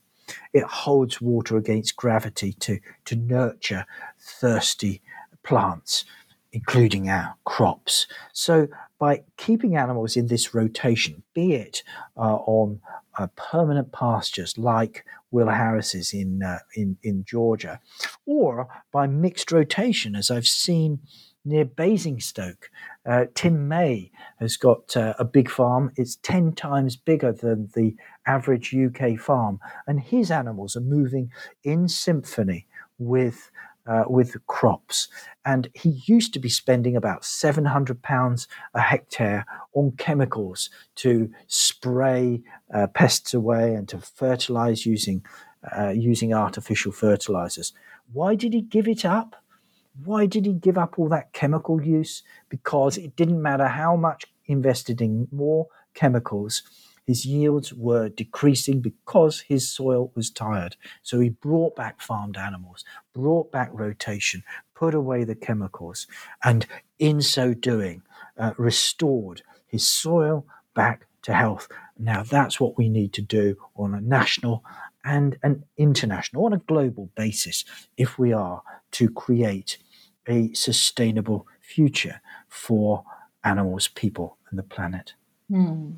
It 0.53 0.63
holds 0.63 1.21
water 1.21 1.57
against 1.57 1.95
gravity 1.95 2.53
to, 2.53 2.79
to 3.05 3.15
nurture 3.15 3.85
thirsty 4.19 5.01
plants 5.43 6.05
including 6.53 7.09
our 7.09 7.35
crops. 7.45 8.07
So, 8.33 8.67
by 8.99 9.23
keeping 9.37 9.75
animals 9.75 10.15
in 10.15 10.27
this 10.27 10.53
rotation, 10.53 11.23
be 11.33 11.53
it 11.53 11.81
uh, 12.17 12.35
on 12.35 12.81
uh, 13.17 13.27
permanent 13.35 13.91
pastures 13.91 14.57
like 14.57 15.05
Will 15.31 15.47
Harris's 15.47 16.13
in, 16.13 16.43
uh, 16.43 16.59
in 16.75 16.97
in 17.01 17.23
Georgia, 17.23 17.79
or 18.25 18.67
by 18.91 19.07
mixed 19.07 19.51
rotation, 19.51 20.15
as 20.15 20.29
I've 20.29 20.47
seen 20.47 20.99
near 21.43 21.65
Basingstoke. 21.65 22.69
Uh, 23.05 23.25
Tim 23.33 23.67
May 23.67 24.11
has 24.39 24.57
got 24.57 24.95
uh, 24.95 25.13
a 25.17 25.25
big 25.25 25.49
farm. 25.49 25.91
It's 25.95 26.17
10 26.17 26.53
times 26.53 26.95
bigger 26.95 27.31
than 27.31 27.69
the 27.75 27.95
average 28.25 28.75
UK 28.75 29.19
farm. 29.19 29.59
And 29.87 29.99
his 29.99 30.29
animals 30.29 30.75
are 30.75 30.81
moving 30.81 31.31
in 31.63 31.87
symphony 31.87 32.67
with 32.99 33.51
uh, 33.87 34.03
with 34.07 34.35
crops. 34.45 35.07
And 35.43 35.69
he 35.73 36.01
used 36.05 36.33
to 36.33 36.39
be 36.39 36.49
spending 36.49 36.95
about 36.95 37.23
£700 37.23 38.47
a 38.73 38.79
hectare 38.79 39.45
on 39.73 39.93
chemicals 39.97 40.69
to 40.97 41.31
spray 41.47 42.43
uh, 42.73 42.87
pests 42.87 43.33
away 43.33 43.73
and 43.73 43.87
to 43.89 43.97
fertilize 43.97 44.85
using, 44.85 45.25
uh, 45.75 45.89
using 45.89 46.33
artificial 46.33 46.91
fertilizers. 46.91 47.73
Why 48.13 48.35
did 48.35 48.53
he 48.53 48.61
give 48.61 48.87
it 48.87 49.03
up? 49.03 49.40
Why 50.03 50.25
did 50.25 50.45
he 50.45 50.53
give 50.53 50.77
up 50.77 50.97
all 50.97 51.09
that 51.09 51.33
chemical 51.33 51.81
use? 51.81 52.23
Because 52.49 52.97
it 52.97 53.15
didn't 53.15 53.41
matter 53.41 53.67
how 53.67 53.95
much 53.95 54.25
invested 54.45 55.01
in 55.01 55.27
more 55.31 55.67
chemicals, 55.93 56.63
his 57.05 57.25
yields 57.25 57.73
were 57.73 58.09
decreasing 58.09 58.79
because 58.79 59.41
his 59.41 59.67
soil 59.67 60.11
was 60.15 60.29
tired. 60.29 60.75
So 61.01 61.19
he 61.19 61.29
brought 61.29 61.75
back 61.75 62.01
farmed 62.01 62.37
animals, 62.37 62.85
brought 63.13 63.51
back 63.51 63.69
rotation, 63.73 64.43
put 64.75 64.93
away 64.93 65.23
the 65.23 65.35
chemicals, 65.35 66.07
and 66.43 66.65
in 66.99 67.21
so 67.21 67.53
doing, 67.53 68.03
uh, 68.37 68.53
restored 68.57 69.41
his 69.67 69.87
soil 69.87 70.45
back 70.73 71.07
to 71.23 71.33
health. 71.33 71.67
Now, 71.97 72.23
that's 72.23 72.59
what 72.59 72.77
we 72.77 72.89
need 72.89 73.13
to 73.13 73.21
do 73.21 73.55
on 73.75 73.93
a 73.93 74.01
national 74.01 74.63
and 75.03 75.37
an 75.43 75.63
international, 75.77 76.45
on 76.45 76.53
a 76.53 76.57
global 76.57 77.09
basis, 77.15 77.65
if 77.97 78.19
we 78.19 78.33
are 78.33 78.61
to 78.91 79.09
create 79.09 79.77
a 80.27 80.53
sustainable 80.53 81.47
future 81.61 82.21
for 82.47 83.03
animals, 83.43 83.87
people, 83.87 84.37
and 84.49 84.59
the 84.59 84.63
planet. 84.63 85.13
Mm. 85.51 85.97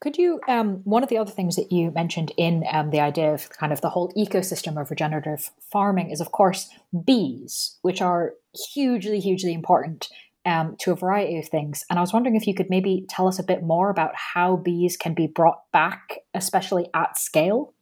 Could 0.00 0.18
you, 0.18 0.40
um, 0.46 0.82
one 0.84 1.02
of 1.02 1.08
the 1.08 1.18
other 1.18 1.30
things 1.30 1.56
that 1.56 1.72
you 1.72 1.90
mentioned 1.90 2.30
in 2.36 2.64
um, 2.70 2.90
the 2.90 3.00
idea 3.00 3.32
of 3.32 3.48
kind 3.50 3.72
of 3.72 3.80
the 3.80 3.88
whole 3.88 4.12
ecosystem 4.16 4.80
of 4.80 4.90
regenerative 4.90 5.50
farming 5.72 6.10
is, 6.10 6.20
of 6.20 6.32
course, 6.32 6.68
bees, 7.04 7.78
which 7.82 8.02
are 8.02 8.34
hugely, 8.74 9.20
hugely 9.20 9.54
important 9.54 10.08
um, 10.44 10.76
to 10.80 10.92
a 10.92 10.96
variety 10.96 11.38
of 11.38 11.48
things. 11.48 11.84
And 11.88 11.98
I 11.98 12.02
was 12.02 12.12
wondering 12.12 12.36
if 12.36 12.46
you 12.46 12.54
could 12.54 12.70
maybe 12.70 13.06
tell 13.08 13.26
us 13.26 13.38
a 13.38 13.42
bit 13.42 13.62
more 13.62 13.90
about 13.90 14.14
how 14.14 14.56
bees 14.56 14.96
can 14.96 15.14
be 15.14 15.26
brought 15.26 15.60
back, 15.72 16.18
especially 16.34 16.88
at 16.94 17.18
scale. 17.18 17.74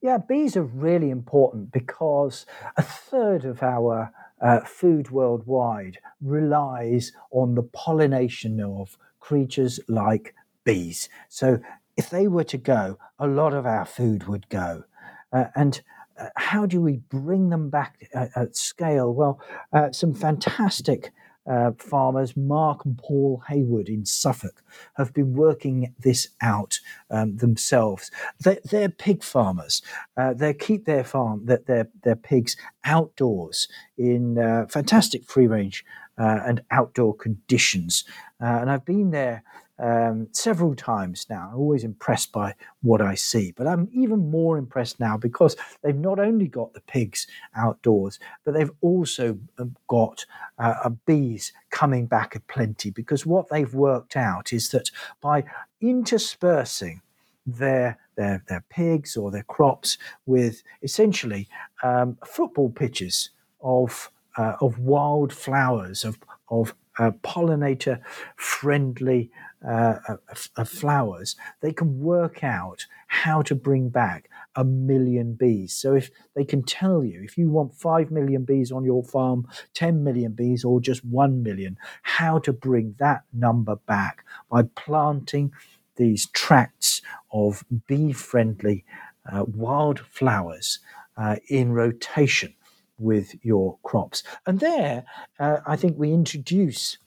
Yeah, 0.00 0.18
bees 0.18 0.56
are 0.56 0.62
really 0.62 1.10
important 1.10 1.72
because 1.72 2.46
a 2.76 2.82
third 2.82 3.44
of 3.44 3.62
our 3.62 4.12
uh, 4.40 4.60
food 4.60 5.10
worldwide 5.10 5.98
relies 6.20 7.12
on 7.30 7.54
the 7.54 7.62
pollination 7.62 8.60
of 8.60 8.98
creatures 9.20 9.80
like 9.88 10.34
bees. 10.64 11.08
So 11.28 11.58
if 11.96 12.10
they 12.10 12.28
were 12.28 12.44
to 12.44 12.58
go, 12.58 12.98
a 13.18 13.26
lot 13.26 13.54
of 13.54 13.66
our 13.66 13.84
food 13.84 14.28
would 14.28 14.48
go. 14.48 14.84
Uh, 15.32 15.46
and 15.54 15.80
uh, 16.20 16.28
how 16.36 16.66
do 16.66 16.80
we 16.80 16.96
bring 17.08 17.50
them 17.50 17.70
back 17.70 18.08
at, 18.14 18.30
at 18.36 18.56
scale? 18.56 19.12
Well, 19.12 19.40
uh, 19.72 19.92
some 19.92 20.14
fantastic 20.14 21.12
uh, 21.46 21.72
farmers, 21.78 22.36
Mark 22.36 22.84
and 22.84 22.98
Paul 22.98 23.42
Hayward 23.48 23.88
in 23.88 24.04
Suffolk, 24.04 24.62
have 24.96 25.12
been 25.12 25.34
working 25.34 25.94
this 25.98 26.28
out 26.40 26.80
um, 27.10 27.36
themselves. 27.36 28.10
They, 28.40 28.84
are 28.84 28.88
pig 28.88 29.22
farmers. 29.22 29.82
Uh, 30.16 30.34
they 30.34 30.54
keep 30.54 30.84
their 30.84 31.04
farm, 31.04 31.46
their, 31.46 31.62
their, 31.66 31.88
their 32.02 32.16
pigs 32.16 32.56
outdoors 32.84 33.68
in 33.96 34.38
uh, 34.38 34.66
fantastic 34.68 35.24
free 35.24 35.46
range 35.46 35.84
uh, 36.18 36.40
and 36.46 36.62
outdoor 36.70 37.14
conditions. 37.14 38.04
Uh, 38.40 38.58
and 38.60 38.70
I've 38.70 38.84
been 38.84 39.10
there 39.10 39.42
um, 39.78 40.28
several 40.32 40.74
times 40.74 41.26
now. 41.28 41.50
I'm 41.52 41.58
always 41.58 41.84
impressed 41.84 42.32
by 42.32 42.54
what 42.82 43.00
I 43.00 43.14
see, 43.14 43.52
but 43.52 43.66
I'm 43.66 43.88
even 43.92 44.30
more 44.30 44.58
impressed 44.58 44.98
now 45.00 45.16
because 45.16 45.56
they've 45.82 45.96
not 45.96 46.18
only 46.18 46.48
got 46.48 46.72
the 46.72 46.80
pigs 46.80 47.26
outdoors, 47.54 48.18
but 48.44 48.54
they've 48.54 48.70
also 48.80 49.38
um, 49.58 49.76
got 49.88 50.24
uh, 50.58 50.88
bees 51.06 51.52
coming 51.70 52.06
back 52.06 52.34
aplenty. 52.34 52.90
Because 52.90 53.26
what 53.26 53.48
they've 53.48 53.74
worked 53.74 54.16
out 54.16 54.52
is 54.52 54.70
that 54.70 54.90
by 55.20 55.44
interspersing 55.80 57.02
their 57.46 57.98
their 58.16 58.42
their 58.48 58.64
pigs 58.70 59.16
or 59.16 59.30
their 59.30 59.44
crops 59.44 59.98
with 60.26 60.62
essentially 60.82 61.48
um, 61.82 62.18
football 62.26 62.70
pitches 62.70 63.30
of 63.60 64.10
uh, 64.36 64.56
of 64.60 64.78
wild 64.78 65.32
flowers 65.32 66.04
of 66.04 66.18
of 66.48 66.74
uh, 66.98 67.10
pollinator 67.22 68.00
friendly 68.36 69.30
uh, 69.68 70.16
uh, 70.56 70.64
flowers, 70.64 71.36
they 71.60 71.72
can 71.72 71.98
work 72.00 72.44
out 72.44 72.86
how 73.08 73.42
to 73.42 73.54
bring 73.54 73.88
back 73.88 74.28
a 74.54 74.64
million 74.64 75.34
bees. 75.34 75.72
So 75.74 75.94
if 75.94 76.10
they 76.34 76.44
can 76.44 76.62
tell 76.62 77.04
you 77.04 77.22
if 77.22 77.36
you 77.36 77.50
want 77.50 77.74
5 77.74 78.10
million 78.10 78.44
bees 78.44 78.70
on 78.70 78.84
your 78.84 79.02
farm, 79.02 79.46
10 79.74 80.04
million 80.04 80.32
bees, 80.32 80.64
or 80.64 80.80
just 80.80 81.04
1 81.04 81.42
million, 81.42 81.76
how 82.02 82.38
to 82.40 82.52
bring 82.52 82.94
that 82.98 83.22
number 83.32 83.76
back 83.76 84.24
by 84.50 84.62
planting 84.62 85.52
these 85.96 86.26
tracts 86.26 87.02
of 87.32 87.64
bee 87.86 88.12
friendly 88.12 88.84
uh, 89.30 89.44
wild 89.46 90.00
flowers 90.00 90.78
uh, 91.16 91.36
in 91.48 91.72
rotation 91.72 92.54
with 92.98 93.34
your 93.42 93.78
crops. 93.82 94.22
And 94.46 94.60
there, 94.60 95.04
uh, 95.38 95.58
I 95.66 95.76
think 95.76 95.98
we 95.98 96.12
introduce 96.12 96.98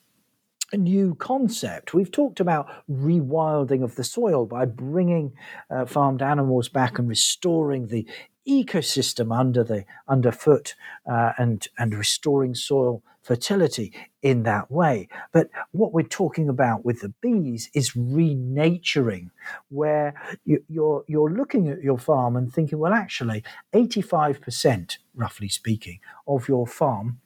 new 0.77 1.15
concept. 1.15 1.93
We've 1.93 2.11
talked 2.11 2.39
about 2.39 2.67
rewilding 2.89 3.83
of 3.83 3.95
the 3.95 4.03
soil 4.03 4.45
by 4.45 4.65
bringing 4.65 5.33
uh, 5.69 5.85
farmed 5.85 6.21
animals 6.21 6.69
back 6.69 6.99
and 6.99 7.09
restoring 7.09 7.87
the 7.87 8.07
ecosystem 8.47 9.37
under 9.37 9.63
the 9.63 9.85
underfoot 10.07 10.75
uh, 11.09 11.33
and 11.37 11.67
and 11.77 11.93
restoring 11.93 12.55
soil 12.55 13.03
fertility 13.21 13.93
in 14.23 14.43
that 14.43 14.71
way. 14.71 15.07
But 15.31 15.49
what 15.71 15.93
we're 15.93 16.03
talking 16.03 16.49
about 16.49 16.83
with 16.83 17.01
the 17.01 17.13
bees 17.21 17.69
is 17.75 17.95
renaturing, 17.95 19.29
where 19.69 20.13
you, 20.45 20.63
you're 20.67 21.03
you're 21.07 21.31
looking 21.31 21.69
at 21.69 21.83
your 21.83 21.99
farm 21.99 22.35
and 22.35 22.51
thinking, 22.51 22.79
well, 22.79 22.93
actually, 22.93 23.43
eighty 23.73 24.01
five 24.01 24.41
percent, 24.41 24.97
roughly 25.13 25.49
speaking, 25.49 25.99
of 26.27 26.47
your 26.47 26.65
farm 26.65 27.19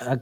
uh, 0.00 0.16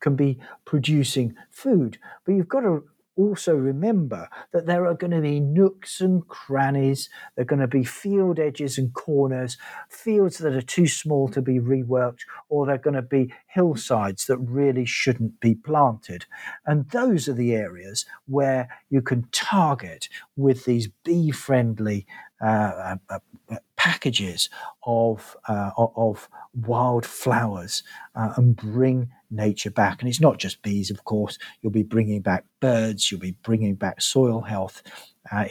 can 0.00 0.16
be 0.16 0.38
producing 0.64 1.34
food. 1.50 1.98
But 2.24 2.32
you've 2.32 2.48
got 2.48 2.60
to 2.60 2.84
also 3.16 3.54
remember 3.54 4.28
that 4.52 4.66
there 4.66 4.86
are 4.86 4.94
going 4.94 5.10
to 5.10 5.20
be 5.20 5.40
nooks 5.40 6.00
and 6.00 6.26
crannies, 6.28 7.08
there 7.34 7.42
are 7.42 7.46
going 7.46 7.60
to 7.60 7.66
be 7.66 7.82
field 7.82 8.38
edges 8.38 8.78
and 8.78 8.92
corners, 8.92 9.56
fields 9.88 10.38
that 10.38 10.54
are 10.54 10.62
too 10.62 10.86
small 10.86 11.28
to 11.28 11.40
be 11.40 11.58
reworked, 11.58 12.20
or 12.48 12.66
they're 12.66 12.78
going 12.78 12.94
to 12.94 13.02
be 13.02 13.32
hillsides 13.46 14.26
that 14.26 14.38
really 14.38 14.84
shouldn't 14.84 15.40
be 15.40 15.54
planted. 15.54 16.26
And 16.66 16.90
those 16.90 17.28
are 17.28 17.32
the 17.32 17.54
areas 17.54 18.04
where 18.26 18.68
you 18.90 19.00
can 19.00 19.26
target 19.32 20.08
with 20.36 20.64
these 20.64 20.88
bee 21.04 21.30
friendly 21.30 22.06
uh, 22.42 22.96
uh, 23.08 23.18
uh, 23.48 23.56
packages 23.76 24.50
of 24.84 25.36
uh, 25.48 25.70
of 25.76 26.28
wild 26.54 27.06
flowers 27.06 27.82
and 28.14 28.56
bring 28.56 29.10
nature 29.30 29.70
back. 29.70 30.00
And 30.00 30.08
it's 30.08 30.20
not 30.20 30.38
just 30.38 30.62
bees, 30.62 30.90
of 30.90 31.04
course. 31.04 31.38
You'll 31.60 31.72
be 31.72 31.82
bringing 31.82 32.20
back 32.20 32.44
birds. 32.60 33.10
You'll 33.10 33.20
be 33.20 33.36
bringing 33.42 33.74
back 33.74 34.02
soil 34.02 34.42
health 34.42 34.82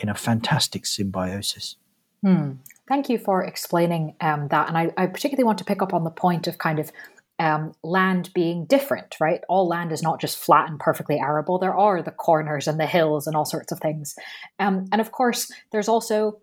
in 0.02 0.10
a 0.10 0.16
fantastic 0.16 0.86
symbiosis. 0.86 1.76
Hmm. 2.22 2.54
Thank 2.88 3.10
you 3.10 3.18
for 3.18 3.44
explaining 3.44 4.16
um, 4.22 4.48
that. 4.50 4.68
And 4.68 4.78
I, 4.78 4.92
I, 4.98 5.08
particularly 5.08 5.44
want 5.44 5.58
to 5.60 5.66
pick 5.66 5.82
up 5.82 5.94
on 5.94 6.04
the 6.04 6.12
point 6.12 6.48
of 6.48 6.58
kind 6.58 6.80
of 6.80 6.92
um, 7.40 7.74
land 7.84 8.32
being 8.34 8.66
different, 8.66 9.16
right? 9.20 9.42
All 9.50 9.68
land 9.68 9.92
is 9.92 10.02
not 10.02 10.22
just 10.22 10.38
flat 10.38 10.70
and 10.70 10.80
perfectly 10.80 11.20
arable. 11.20 11.60
There 11.60 11.76
are 11.76 12.02
the 12.02 12.12
corners 12.12 12.68
and 12.68 12.80
the 12.80 12.86
hills 12.86 13.28
and 13.28 13.36
all 13.36 13.46
sorts 13.46 13.72
of 13.72 13.80
things. 13.80 14.16
Um, 14.60 14.88
and 14.92 15.02
of 15.02 15.12
course, 15.12 15.52
there's 15.72 15.88
also 15.88 16.40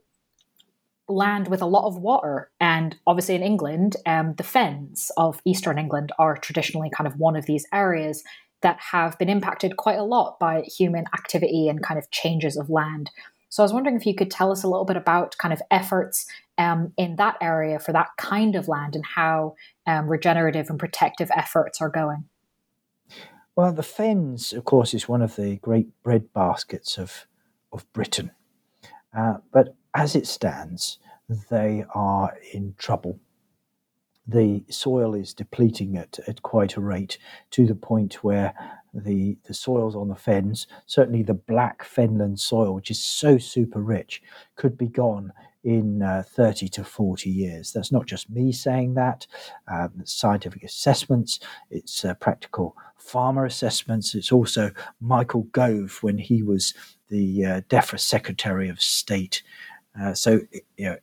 land 1.08 1.48
with 1.48 1.62
a 1.62 1.66
lot 1.66 1.86
of 1.86 1.98
water. 1.98 2.50
And 2.60 2.96
obviously, 3.06 3.34
in 3.34 3.42
England, 3.42 3.96
um, 4.06 4.34
the 4.36 4.42
fens 4.42 5.10
of 5.16 5.40
eastern 5.44 5.78
England 5.78 6.12
are 6.18 6.36
traditionally 6.36 6.90
kind 6.90 7.06
of 7.06 7.18
one 7.18 7.36
of 7.36 7.46
these 7.46 7.66
areas 7.72 8.22
that 8.62 8.78
have 8.92 9.18
been 9.18 9.28
impacted 9.28 9.76
quite 9.76 9.98
a 9.98 10.04
lot 10.04 10.38
by 10.38 10.62
human 10.62 11.04
activity 11.14 11.68
and 11.68 11.82
kind 11.82 11.98
of 11.98 12.10
changes 12.10 12.56
of 12.56 12.70
land. 12.70 13.10
So 13.48 13.62
I 13.62 13.64
was 13.64 13.72
wondering 13.72 13.96
if 13.96 14.06
you 14.06 14.14
could 14.14 14.30
tell 14.30 14.50
us 14.50 14.62
a 14.62 14.68
little 14.68 14.86
bit 14.86 14.96
about 14.96 15.36
kind 15.36 15.52
of 15.52 15.60
efforts 15.70 16.26
um, 16.56 16.92
in 16.96 17.16
that 17.16 17.36
area 17.42 17.78
for 17.78 17.92
that 17.92 18.10
kind 18.16 18.54
of 18.54 18.68
land 18.68 18.94
and 18.94 19.04
how 19.04 19.56
um, 19.86 20.08
regenerative 20.08 20.70
and 20.70 20.78
protective 20.78 21.30
efforts 21.34 21.80
are 21.80 21.90
going. 21.90 22.24
Well, 23.54 23.72
the 23.72 23.82
fens, 23.82 24.52
of 24.54 24.64
course, 24.64 24.94
is 24.94 25.08
one 25.08 25.20
of 25.20 25.36
the 25.36 25.56
great 25.56 25.88
bread 26.02 26.32
baskets 26.32 26.96
of 26.96 27.26
of 27.72 27.90
Britain. 27.92 28.30
Uh, 29.16 29.34
but 29.52 29.74
as 29.94 30.16
it 30.16 30.26
stands, 30.26 30.98
they 31.50 31.84
are 31.94 32.36
in 32.52 32.74
trouble. 32.78 33.18
the 34.26 34.64
soil 34.70 35.14
is 35.14 35.34
depleting 35.34 35.96
at, 35.96 36.18
at 36.28 36.42
quite 36.42 36.76
a 36.76 36.80
rate 36.80 37.18
to 37.50 37.66
the 37.66 37.74
point 37.74 38.22
where 38.22 38.54
the, 38.94 39.36
the 39.44 39.54
soils 39.54 39.96
on 39.96 40.08
the 40.08 40.14
fens, 40.14 40.66
certainly 40.86 41.22
the 41.22 41.34
black 41.34 41.82
fenland 41.82 42.38
soil, 42.38 42.74
which 42.74 42.90
is 42.90 43.02
so 43.02 43.38
super 43.38 43.80
rich, 43.80 44.22
could 44.54 44.76
be 44.78 44.86
gone 44.86 45.32
in 45.64 46.02
uh, 46.02 46.22
30 46.26 46.68
to 46.68 46.84
40 46.84 47.30
years. 47.30 47.72
That's 47.72 47.92
not 47.92 48.06
just 48.06 48.30
me 48.30 48.52
saying 48.52 48.94
that. 48.94 49.26
Um, 49.68 50.02
scientific 50.04 50.62
assessments, 50.64 51.38
it's 51.70 52.04
uh, 52.04 52.14
practical 52.14 52.76
farmer 52.98 53.44
assessments. 53.44 54.14
It's 54.14 54.32
also 54.32 54.72
Michael 55.00 55.44
Gove 55.52 55.98
when 56.02 56.18
he 56.18 56.42
was 56.42 56.74
the 57.08 57.44
uh, 57.44 57.60
DEFRA 57.68 58.00
Secretary 58.00 58.68
of 58.68 58.80
State 58.80 59.42
uh, 60.00 60.14
so 60.14 60.40
you 60.78 60.84
know, 60.86 60.96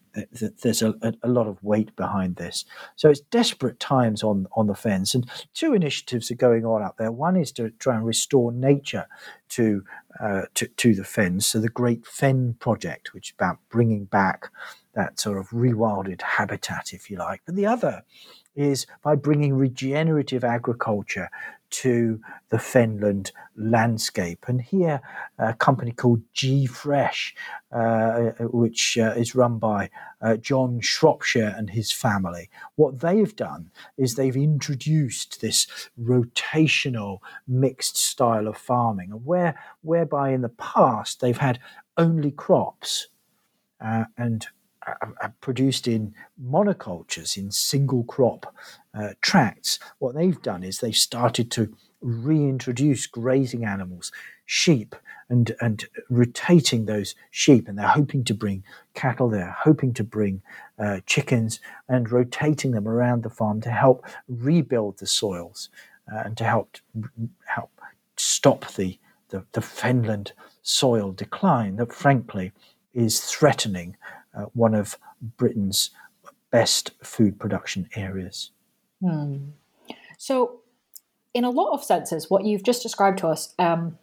there's 0.64 0.82
a, 0.82 0.96
a, 1.22 1.28
lot 1.28 1.46
of 1.46 1.64
weight 1.64 1.96
behind 1.96 2.38
this. 2.38 2.66
So 2.96 3.10
it's 3.10 3.20
desperate 3.20 3.80
times 3.80 4.24
on 4.24 4.48
on 4.54 4.66
the 4.66 4.74
fens, 4.74 5.14
and 5.14 5.30
two 5.54 5.74
initiatives 5.74 6.32
are 6.32 6.36
going 6.36 6.66
on 6.66 6.82
out 6.82 6.98
there. 6.98 7.12
One 7.12 7.36
is 7.36 7.52
to 7.54 7.70
try 7.72 7.96
and 7.96 8.06
restore 8.06 8.52
nature 8.52 9.06
to 9.50 9.84
uh, 10.20 10.44
to, 10.56 10.68
to 10.68 10.96
the 10.96 11.04
fens. 11.04 11.46
So 11.46 11.60
the 11.60 11.70
Great 11.70 12.08
Fen 12.08 12.56
Project, 12.60 13.14
which 13.14 13.30
is 13.30 13.34
about 13.38 13.60
bringing 13.70 14.06
back 14.06 14.50
that 14.96 15.20
sort 15.20 15.38
of 15.38 15.50
rewilded 15.50 16.22
habitat, 16.22 16.92
if 16.92 17.12
you 17.12 17.18
like. 17.18 17.42
But 17.46 17.56
the 17.56 17.68
other 17.68 18.04
is 18.56 18.88
by 19.04 19.16
bringing 19.16 19.54
regenerative 19.54 20.44
agriculture 20.44 21.30
to 21.70 22.22
the 22.50 22.58
Fenland 22.58 23.32
landscape. 23.56 24.46
And 24.48 24.62
here, 24.62 25.02
a 25.38 25.54
company 25.54 25.92
called 25.92 26.22
G 26.34 26.66
Fresh, 26.66 27.36
uh, 27.72 28.32
which 28.40 28.98
uh, 28.98 29.14
is 29.16 29.36
run 29.36 29.60
by 29.60 29.90
uh, 30.22 30.38
John 30.38 30.80
Shropshire 30.82 31.54
and 31.58 31.70
his 31.70 31.92
family, 31.92 32.50
what 32.76 33.00
they've 33.00 33.36
done 33.36 33.72
is 33.98 34.16
they've 34.16 34.36
introduced 34.36 35.42
this 35.42 35.68
rotational 36.02 37.20
mixed 37.48 37.98
style 37.98 38.48
of 38.48 38.58
farming, 38.58 39.10
where 39.24 39.60
whereby 39.82 40.30
in 40.30 40.42
the 40.42 40.50
past 40.50 41.22
they've 41.22 41.38
had 41.38 41.60
only 41.98 42.32
crops. 42.32 43.08
Uh, 43.82 44.06
and 45.02 45.42
produced 45.42 45.88
in 45.88 46.14
monocultures, 46.42 47.38
in 47.38 47.52
single 47.52 48.04
crop 48.04 48.54
uh, 48.94 49.10
tracts, 49.22 49.80
what 50.00 50.16
they've 50.16 50.42
done 50.42 50.64
is 50.64 50.80
they've 50.80 50.96
started 50.96 51.52
to 51.52 51.76
reintroduce 52.02 53.08
grazing 53.08 53.66
animals, 53.66 54.12
sheep, 54.46 54.96
and, 55.30 55.56
and 55.60 55.86
rotating 56.10 56.86
those 56.86 57.14
sheep. 57.30 57.68
And 57.68 57.78
they're 57.78 57.88
hoping 57.88 58.24
to 58.26 58.34
bring 58.34 58.64
cattle, 58.94 59.30
they're 59.30 59.56
hoping 59.60 59.94
to 59.94 60.04
bring 60.04 60.42
uh, 60.78 61.02
chickens, 61.06 61.60
and 61.88 62.12
rotating 62.12 62.72
them 62.72 62.88
around 62.88 63.24
the 63.24 63.30
farm 63.30 63.62
to 63.62 63.70
help 63.70 64.06
rebuild 64.28 65.00
the 65.00 65.08
soils 65.08 65.70
uh, 66.12 66.24
and 66.26 66.38
to 66.38 66.44
help, 66.44 66.78
help 67.46 67.72
stop 68.16 68.74
the, 68.74 68.98
the, 69.30 69.46
the 69.52 69.62
Fenland 69.62 70.32
soil 70.62 71.12
decline 71.12 71.76
that, 71.76 71.94
frankly, 71.94 72.52
is 72.94 73.20
threatening 73.20 73.96
uh, 74.36 74.46
one 74.54 74.74
of 74.74 74.98
Britain's 75.38 75.92
best 76.52 76.92
food 77.04 77.40
production 77.40 77.90
areas. 77.96 78.52
Hmm. 79.02 79.50
So, 80.18 80.62
in 81.34 81.44
a 81.44 81.50
lot 81.50 81.74
of 81.74 81.84
senses, 81.84 82.30
what 82.30 82.44
you've 82.44 82.64
just 82.64 82.82
described 82.84 83.20
to 83.20 83.28
us 83.28 83.54
um, 83.60 83.98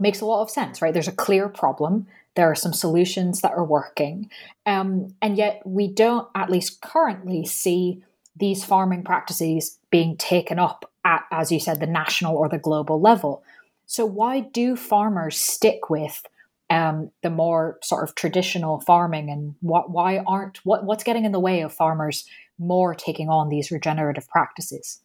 makes 0.00 0.20
a 0.20 0.26
lot 0.26 0.42
of 0.42 0.50
sense, 0.50 0.80
right? 0.80 0.92
There's 0.92 1.08
a 1.08 1.12
clear 1.12 1.48
problem. 1.48 2.06
There 2.34 2.50
are 2.50 2.54
some 2.56 2.72
solutions 2.72 3.42
that 3.42 3.52
are 3.52 3.64
working. 3.64 4.30
Um, 4.66 5.14
and 5.22 5.36
yet, 5.36 5.62
we 5.64 5.88
don't, 5.88 6.28
at 6.34 6.50
least 6.50 6.80
currently, 6.80 7.44
see 7.44 8.02
these 8.36 8.64
farming 8.64 9.04
practices 9.04 9.78
being 9.90 10.16
taken 10.16 10.58
up 10.58 10.90
at, 11.04 11.24
as 11.30 11.52
you 11.52 11.60
said, 11.60 11.78
the 11.78 11.86
national 11.86 12.36
or 12.36 12.48
the 12.48 12.58
global 12.58 13.00
level. 13.00 13.44
So, 13.86 14.04
why 14.04 14.40
do 14.40 14.74
farmers 14.74 15.38
stick 15.38 15.90
with 15.90 16.24
um, 16.70 17.10
the 17.22 17.30
more 17.30 17.78
sort 17.82 18.08
of 18.08 18.14
traditional 18.14 18.80
farming 18.80 19.30
and 19.30 19.54
what, 19.60 19.90
why 19.90 20.18
aren't 20.26 20.58
what, 20.64 20.84
what's 20.84 21.04
getting 21.04 21.24
in 21.24 21.32
the 21.32 21.40
way 21.40 21.60
of 21.60 21.72
farmers 21.72 22.26
more 22.58 22.94
taking 22.94 23.28
on 23.28 23.48
these 23.48 23.70
regenerative 23.70 24.28
practices? 24.28 25.00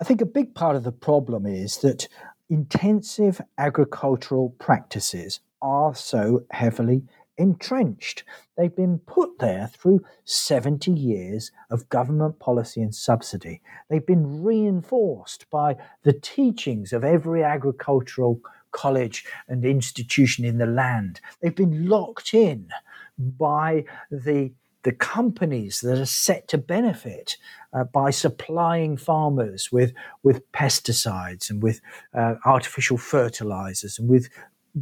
I 0.00 0.04
think 0.04 0.20
a 0.20 0.26
big 0.26 0.54
part 0.54 0.76
of 0.76 0.84
the 0.84 0.92
problem 0.92 1.46
is 1.46 1.78
that 1.78 2.08
intensive 2.50 3.40
agricultural 3.58 4.50
practices 4.58 5.40
are 5.62 5.94
so 5.94 6.44
heavily 6.50 7.04
entrenched. 7.38 8.24
They've 8.56 8.74
been 8.74 8.98
put 9.00 9.38
there 9.38 9.68
through 9.68 10.04
70 10.24 10.90
years 10.90 11.52
of 11.70 11.88
government 11.88 12.38
policy 12.38 12.80
and 12.80 12.94
subsidy. 12.94 13.60
They've 13.88 14.06
been 14.06 14.42
reinforced 14.42 15.48
by 15.50 15.76
the 16.02 16.14
teachings 16.14 16.92
of 16.92 17.04
every 17.04 17.42
agricultural 17.42 18.40
college 18.76 19.24
and 19.48 19.64
institution 19.64 20.44
in 20.44 20.58
the 20.58 20.66
land. 20.66 21.20
They've 21.40 21.62
been 21.64 21.88
locked 21.88 22.34
in 22.34 22.68
by 23.18 23.84
the 24.10 24.52
the 24.82 24.92
companies 24.92 25.80
that 25.80 25.98
are 25.98 26.06
set 26.06 26.46
to 26.46 26.56
benefit 26.56 27.36
uh, 27.72 27.82
by 27.82 28.10
supplying 28.10 28.96
farmers 28.96 29.72
with 29.72 29.92
with 30.22 30.40
pesticides 30.52 31.50
and 31.50 31.60
with 31.62 31.80
uh, 32.14 32.34
artificial 32.44 32.98
fertilizers 32.98 33.98
and 33.98 34.08
with 34.08 34.28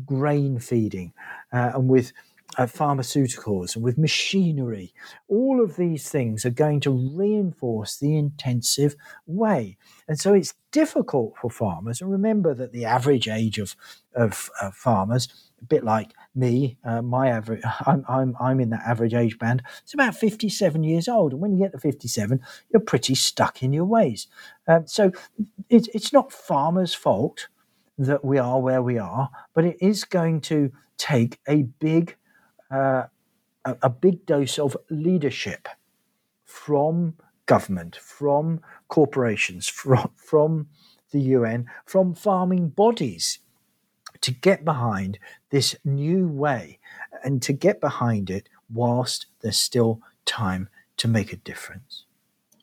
grain 0.04 0.58
feeding 0.58 1.12
uh, 1.52 1.70
and 1.74 1.88
with 1.88 2.12
uh, 2.56 2.66
pharmaceuticals 2.66 3.74
and 3.74 3.84
with 3.84 3.98
machinery. 3.98 4.92
All 5.28 5.62
of 5.62 5.76
these 5.76 6.08
things 6.08 6.44
are 6.44 6.50
going 6.50 6.80
to 6.80 6.90
reinforce 6.90 7.96
the 7.96 8.16
intensive 8.16 8.96
way. 9.26 9.76
And 10.08 10.18
so 10.18 10.34
it's 10.34 10.54
difficult 10.70 11.34
for 11.40 11.50
farmers. 11.50 12.00
And 12.00 12.10
remember 12.10 12.54
that 12.54 12.72
the 12.72 12.84
average 12.84 13.28
age 13.28 13.58
of, 13.58 13.76
of 14.14 14.50
farmers, 14.72 15.50
a 15.60 15.64
bit 15.64 15.84
like 15.84 16.12
me, 16.34 16.78
uh, 16.84 17.02
my 17.02 17.28
average, 17.28 17.62
I'm, 17.86 18.04
I'm, 18.08 18.36
I'm 18.40 18.60
in 18.60 18.70
that 18.70 18.82
average 18.86 19.14
age 19.14 19.38
band, 19.38 19.62
it's 19.82 19.94
about 19.94 20.14
57 20.14 20.82
years 20.82 21.08
old. 21.08 21.32
And 21.32 21.40
when 21.40 21.52
you 21.52 21.58
get 21.58 21.72
to 21.72 21.78
57, 21.78 22.40
you're 22.70 22.80
pretty 22.80 23.14
stuck 23.14 23.62
in 23.62 23.72
your 23.72 23.86
ways. 23.86 24.26
Um, 24.66 24.86
so 24.86 25.12
it, 25.68 25.88
it's 25.94 26.12
not 26.12 26.32
farmers' 26.32 26.94
fault 26.94 27.48
that 27.98 28.24
we 28.24 28.38
are 28.38 28.60
where 28.60 28.82
we 28.82 28.98
are, 28.98 29.30
but 29.54 29.64
it 29.64 29.76
is 29.80 30.04
going 30.04 30.40
to 30.40 30.72
take 30.96 31.38
a 31.48 31.62
big 31.62 32.16
uh, 32.74 33.06
a, 33.64 33.76
a 33.82 33.90
big 33.90 34.26
dose 34.26 34.58
of 34.58 34.76
leadership 34.90 35.68
from 36.44 37.14
government, 37.46 37.96
from 37.96 38.60
corporations, 38.88 39.68
from, 39.68 40.10
from 40.16 40.66
the 41.12 41.20
UN, 41.20 41.66
from 41.84 42.14
farming 42.14 42.68
bodies 42.68 43.38
to 44.20 44.32
get 44.32 44.64
behind 44.64 45.18
this 45.50 45.76
new 45.84 46.26
way 46.26 46.78
and 47.22 47.42
to 47.42 47.52
get 47.52 47.80
behind 47.80 48.30
it 48.30 48.48
whilst 48.72 49.26
there's 49.40 49.58
still 49.58 50.00
time 50.24 50.68
to 50.96 51.06
make 51.06 51.32
a 51.32 51.36
difference. 51.36 52.04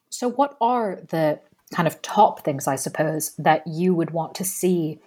So, 0.10 0.30
what 0.30 0.58
are 0.60 1.00
the 1.10 1.40
kind 1.74 1.88
of 1.88 2.02
top 2.02 2.44
things, 2.44 2.68
I 2.68 2.76
suppose, 2.76 3.34
that 3.38 3.66
you 3.66 3.94
would 3.94 4.12
want 4.12 4.36
to 4.36 4.44
see 4.44 5.00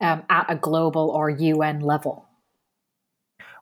um, 0.00 0.24
at 0.28 0.46
a 0.48 0.56
global 0.56 1.10
or 1.10 1.30
UN 1.30 1.80
level? 1.80 2.25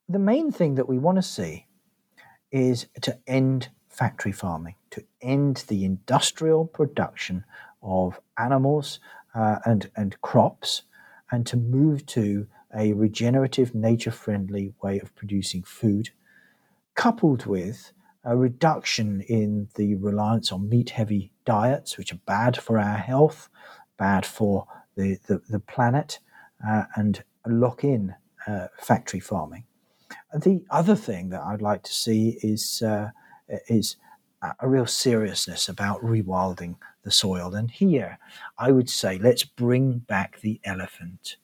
The 0.08 0.18
main 0.18 0.52
thing 0.52 0.74
that 0.74 0.88
we 0.88 0.98
want 0.98 1.16
to 1.16 1.22
see 1.22 1.66
is 2.52 2.86
to 3.00 3.18
end 3.26 3.70
factory 3.88 4.32
farming, 4.32 4.74
to 4.90 5.02
end 5.22 5.64
the 5.68 5.84
industrial 5.84 6.66
production 6.66 7.44
of 7.82 8.20
animals 8.38 9.00
uh, 9.34 9.60
and, 9.64 9.90
and 9.96 10.20
crops, 10.20 10.82
and 11.30 11.46
to 11.46 11.56
move 11.56 12.04
to 12.06 12.46
a 12.76 12.92
regenerative, 12.92 13.74
nature 13.74 14.10
friendly 14.10 14.74
way 14.82 15.00
of 15.00 15.14
producing 15.14 15.62
food, 15.62 16.10
coupled 16.94 17.46
with 17.46 17.92
a 18.24 18.36
reduction 18.36 19.22
in 19.22 19.68
the 19.76 19.94
reliance 19.94 20.52
on 20.52 20.68
meat 20.68 20.90
heavy 20.90 21.32
diets, 21.46 21.96
which 21.96 22.12
are 22.12 22.20
bad 22.26 22.58
for 22.58 22.78
our 22.78 22.98
health, 22.98 23.48
bad 23.96 24.26
for 24.26 24.66
the, 24.96 25.18
the, 25.28 25.40
the 25.48 25.60
planet, 25.60 26.18
uh, 26.66 26.84
and 26.94 27.24
lock 27.46 27.84
in 27.84 28.14
uh, 28.46 28.66
factory 28.78 29.20
farming. 29.20 29.64
The 30.34 30.64
other 30.70 30.96
thing 30.96 31.30
that 31.30 31.42
I'd 31.42 31.62
like 31.62 31.82
to 31.84 31.92
see 31.92 32.38
is 32.42 32.82
uh, 32.82 33.10
is 33.68 33.96
a 34.60 34.68
real 34.68 34.86
seriousness 34.86 35.68
about 35.68 36.02
rewilding 36.02 36.76
the 37.02 37.10
soil. 37.10 37.54
And 37.54 37.70
here, 37.70 38.18
I 38.58 38.72
would 38.72 38.90
say, 38.90 39.18
let's 39.18 39.44
bring 39.44 39.98
back 39.98 40.40
the 40.40 40.60
elephant. 40.64 41.36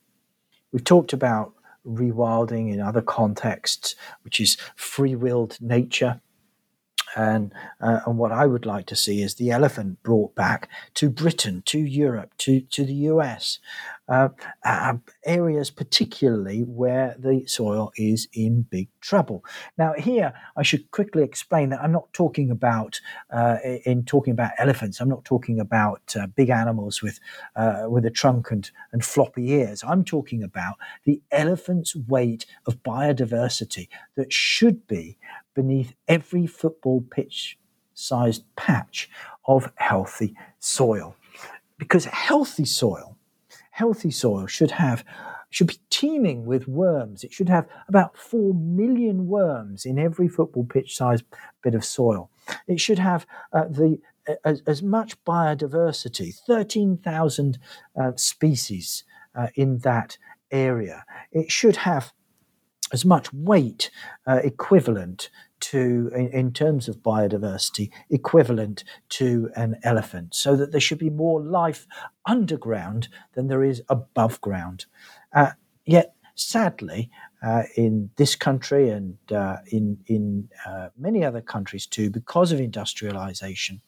We've 0.72 0.84
talked 0.84 1.12
about 1.12 1.54
rewilding 1.86 2.72
in 2.72 2.80
other 2.80 3.02
contexts, 3.02 3.94
which 4.22 4.40
is 4.40 4.56
free-willed 4.76 5.58
nature. 5.60 6.20
And, 7.16 7.52
uh, 7.80 8.00
and 8.06 8.18
what 8.18 8.32
I 8.32 8.46
would 8.46 8.66
like 8.66 8.86
to 8.86 8.96
see 8.96 9.22
is 9.22 9.34
the 9.34 9.50
elephant 9.50 10.02
brought 10.02 10.34
back 10.34 10.68
to 10.94 11.10
Britain, 11.10 11.62
to 11.66 11.78
Europe, 11.78 12.32
to, 12.38 12.60
to 12.60 12.84
the 12.84 12.94
US, 12.94 13.58
uh, 14.10 14.28
uh, 14.64 14.94
areas 15.24 15.70
particularly 15.70 16.60
where 16.62 17.14
the 17.18 17.46
soil 17.46 17.92
is 17.96 18.28
in 18.32 18.62
big 18.62 18.88
trouble. 19.00 19.44
Now, 19.78 19.94
here 19.94 20.32
I 20.56 20.62
should 20.62 20.90
quickly 20.90 21.22
explain 21.22 21.70
that 21.70 21.80
I'm 21.80 21.92
not 21.92 22.12
talking 22.12 22.50
about 22.50 23.00
uh, 23.32 23.58
in 23.86 24.04
talking 24.04 24.32
about 24.32 24.52
elephants. 24.58 25.00
I'm 25.00 25.08
not 25.08 25.24
talking 25.24 25.60
about 25.60 26.14
uh, 26.18 26.26
big 26.26 26.50
animals 26.50 27.02
with 27.02 27.20
uh, 27.56 27.84
with 27.88 28.04
a 28.04 28.10
trunk 28.10 28.50
and 28.50 28.70
and 28.92 29.04
floppy 29.04 29.52
ears. 29.52 29.84
I'm 29.86 30.04
talking 30.04 30.42
about 30.42 30.74
the 31.04 31.22
elephant's 31.30 31.94
weight 31.94 32.46
of 32.66 32.82
biodiversity 32.82 33.88
that 34.16 34.32
should 34.32 34.86
be 34.86 35.18
beneath 35.54 35.94
every 36.08 36.46
football 36.46 37.00
pitch 37.10 37.58
sized 37.94 38.44
patch 38.56 39.08
of 39.46 39.72
healthy 39.76 40.34
soil. 40.58 41.14
Because 41.78 42.04
healthy 42.06 42.64
soil, 42.64 43.16
healthy 43.80 44.10
soil 44.10 44.46
should 44.46 44.72
have 44.72 45.02
should 45.48 45.66
be 45.66 45.80
teeming 45.88 46.44
with 46.44 46.68
worms. 46.68 47.24
It 47.24 47.32
should 47.32 47.48
have 47.48 47.66
about 47.88 48.16
4 48.16 48.54
million 48.54 49.26
worms 49.26 49.86
in 49.86 49.98
every 49.98 50.28
football 50.28 50.64
pitch 50.64 50.94
sized 50.94 51.24
bit 51.62 51.74
of 51.74 51.84
soil. 51.84 52.30
It 52.68 52.78
should 52.78 52.98
have 52.98 53.26
uh, 53.54 53.68
the 53.68 53.98
as, 54.44 54.62
as, 54.66 54.82
much 54.82 55.10
biodiversity, 55.24 56.34
13,000 56.46 57.58
uh, 57.98 58.12
species 58.16 59.02
uh, 59.34 59.48
in 59.54 59.78
that 59.78 60.18
area. 60.52 61.04
It 61.32 61.50
should 61.50 61.76
have 61.76 62.12
as 62.92 63.04
much 63.04 63.32
weight 63.32 63.90
uh, 64.26 64.40
equivalent 64.44 65.30
to, 65.60 66.10
in, 66.14 66.28
in, 66.28 66.52
terms 66.52 66.88
of 66.88 66.98
biodiversity, 66.98 67.90
equivalent 68.10 68.84
to 69.10 69.50
an 69.56 69.76
elephant, 69.82 70.34
so 70.34 70.56
that 70.56 70.72
there 70.72 70.80
should 70.80 70.98
be 70.98 71.10
more 71.10 71.40
life 71.42 71.86
underground 72.26 73.08
than 73.34 73.48
there 73.48 73.62
is 73.62 73.82
above 73.88 74.40
ground. 74.40 74.86
Uh, 75.32 75.50
yet, 75.84 76.14
sadly, 76.34 77.10
uh, 77.42 77.62
in 77.76 78.10
this 78.16 78.34
country 78.34 78.90
and 78.90 79.16
uh, 79.32 79.56
in 79.68 79.98
in 80.06 80.48
uh, 80.66 80.88
many 80.98 81.24
other 81.24 81.40
countries 81.40 81.86
too, 81.86 82.10
because 82.10 82.52
of 82.52 82.60
industrialization, 82.60 83.80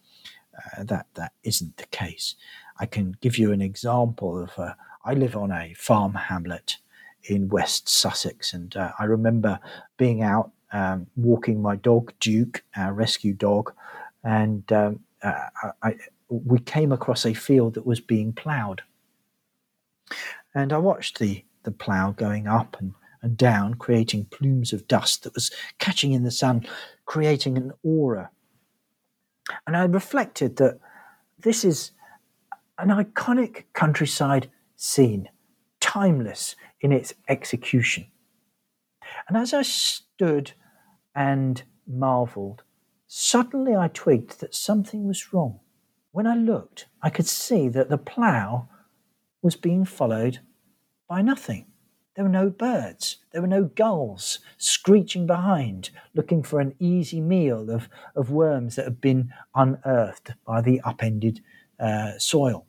uh, 0.56 0.84
that 0.84 1.06
that 1.14 1.32
isn't 1.42 1.76
the 1.76 1.86
case. 1.86 2.34
I 2.78 2.86
can 2.86 3.16
give 3.20 3.38
you 3.38 3.52
an 3.52 3.60
example 3.60 4.42
of. 4.42 4.58
Uh, 4.58 4.74
I 5.04 5.14
live 5.14 5.36
on 5.36 5.50
a 5.50 5.74
farm 5.74 6.14
hamlet 6.14 6.78
in 7.24 7.48
West 7.48 7.88
Sussex, 7.88 8.52
and 8.52 8.74
I 8.76 9.04
remember 9.04 9.58
being 9.96 10.22
out 10.22 10.52
um, 10.72 11.06
walking 11.16 11.60
my 11.60 11.76
dog 11.76 12.12
Duke, 12.20 12.64
our 12.76 12.92
rescue 12.92 13.34
dog, 13.34 13.72
and 14.24 14.70
um, 14.72 15.00
uh, 15.22 15.48
I, 15.82 15.96
we 16.28 16.58
came 16.58 16.92
across 16.92 17.26
a 17.26 17.34
field 17.34 17.74
that 17.74 17.86
was 17.86 18.00
being 18.00 18.32
ploughed, 18.32 18.82
and 20.54 20.72
I 20.72 20.78
watched 20.78 21.18
the 21.18 21.44
the 21.64 21.70
plough 21.70 22.10
going 22.10 22.46
up 22.46 22.76
and, 22.80 22.94
and 23.22 23.36
down, 23.36 23.74
creating 23.74 24.26
plumes 24.26 24.72
of 24.72 24.88
dust 24.88 25.22
that 25.22 25.34
was 25.34 25.50
catching 25.78 26.12
in 26.12 26.24
the 26.24 26.30
sun, 26.30 26.66
creating 27.04 27.56
an 27.56 27.72
aura. 27.82 28.30
And 29.66 29.76
I 29.76 29.84
reflected 29.84 30.56
that 30.56 30.78
this 31.38 31.64
is 31.64 31.92
an 32.78 32.88
iconic 32.88 33.64
countryside 33.72 34.50
scene, 34.76 35.28
timeless 35.80 36.56
in 36.80 36.92
its 36.92 37.14
execution. 37.28 38.06
And 39.28 39.36
as 39.36 39.52
I 39.52 39.62
stood 39.62 40.52
and 41.14 41.62
marveled. 41.86 42.62
Suddenly 43.06 43.76
I 43.76 43.88
twigged 43.88 44.40
that 44.40 44.54
something 44.54 45.06
was 45.06 45.32
wrong. 45.32 45.60
When 46.12 46.26
I 46.26 46.34
looked, 46.34 46.86
I 47.02 47.10
could 47.10 47.26
see 47.26 47.68
that 47.68 47.88
the 47.88 47.98
plough 47.98 48.68
was 49.42 49.56
being 49.56 49.84
followed 49.84 50.40
by 51.08 51.22
nothing. 51.22 51.66
There 52.14 52.24
were 52.24 52.30
no 52.30 52.50
birds, 52.50 53.18
there 53.32 53.40
were 53.40 53.48
no 53.48 53.64
gulls 53.64 54.40
screeching 54.58 55.26
behind, 55.26 55.90
looking 56.14 56.42
for 56.42 56.60
an 56.60 56.74
easy 56.78 57.22
meal 57.22 57.70
of, 57.70 57.88
of 58.14 58.30
worms 58.30 58.76
that 58.76 58.84
had 58.84 59.00
been 59.00 59.32
unearthed 59.54 60.34
by 60.46 60.60
the 60.60 60.80
upended 60.82 61.40
uh, 61.80 62.18
soil. 62.18 62.66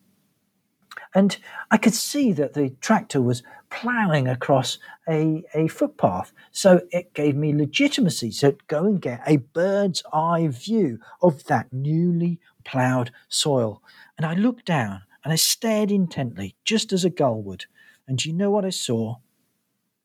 And 1.16 1.38
I 1.70 1.78
could 1.78 1.94
see 1.94 2.32
that 2.34 2.54
the 2.54 2.72
tractor 2.82 3.22
was 3.22 3.44
ploughing 3.70 4.28
across 4.28 4.80
a, 5.08 5.44
a 5.54 5.68
footpath. 5.68 6.32
So 6.52 6.82
it 6.92 7.14
gave 7.14 7.36
me 7.36 7.54
legitimacy 7.54 8.32
to 8.32 8.58
go 8.68 8.86
and 8.86 9.02
get 9.02 9.22
a 9.26 9.38
bird's 9.38 10.04
eye 10.12 10.48
view 10.48 11.00
of 11.22 11.44
that 11.46 11.72
newly 11.72 12.40
ploughed 12.64 13.12
soil. 13.30 13.82
And 14.18 14.26
I 14.26 14.34
looked 14.34 14.66
down 14.66 15.02
and 15.24 15.32
I 15.32 15.38
stared 15.38 15.92
intently, 15.92 16.56
just 16.66 16.92
as 16.92 17.06
a 17.06 17.10
gull 17.10 17.42
would. 17.42 17.66
And 18.08 18.18
do 18.18 18.30
you 18.30 18.36
know 18.36 18.52
what 18.52 18.66
I 18.66 18.72
saw? 18.72 19.18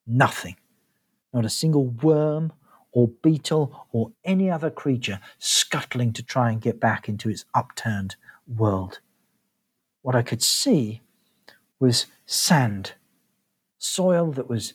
Nothing. 0.06 0.56
Not 1.32 1.44
a 1.44 1.50
single 1.50 1.86
worm 1.86 2.52
or 2.92 3.08
beetle 3.08 3.86
or 3.92 4.12
any 4.24 4.50
other 4.50 4.70
creature 4.70 5.20
scuttling 5.38 6.12
to 6.14 6.22
try 6.22 6.50
and 6.50 6.60
get 6.60 6.80
back 6.80 7.08
into 7.08 7.28
its 7.28 7.44
upturned 7.54 8.16
world 8.46 9.00
what 10.08 10.16
I 10.16 10.22
could 10.22 10.42
see 10.42 11.02
was 11.80 12.06
sand, 12.24 12.92
soil 13.76 14.32
that 14.32 14.48
was 14.48 14.72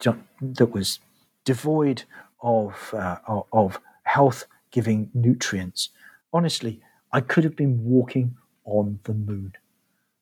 that 0.00 0.72
was 0.72 1.00
devoid 1.44 2.04
of 2.40 2.94
uh, 2.96 3.18
of 3.52 3.78
health 4.04 4.46
giving 4.70 5.10
nutrients. 5.12 5.90
Honestly, 6.32 6.80
I 7.12 7.20
could 7.20 7.44
have 7.44 7.56
been 7.56 7.84
walking 7.84 8.36
on 8.64 9.00
the 9.04 9.12
moon. 9.12 9.52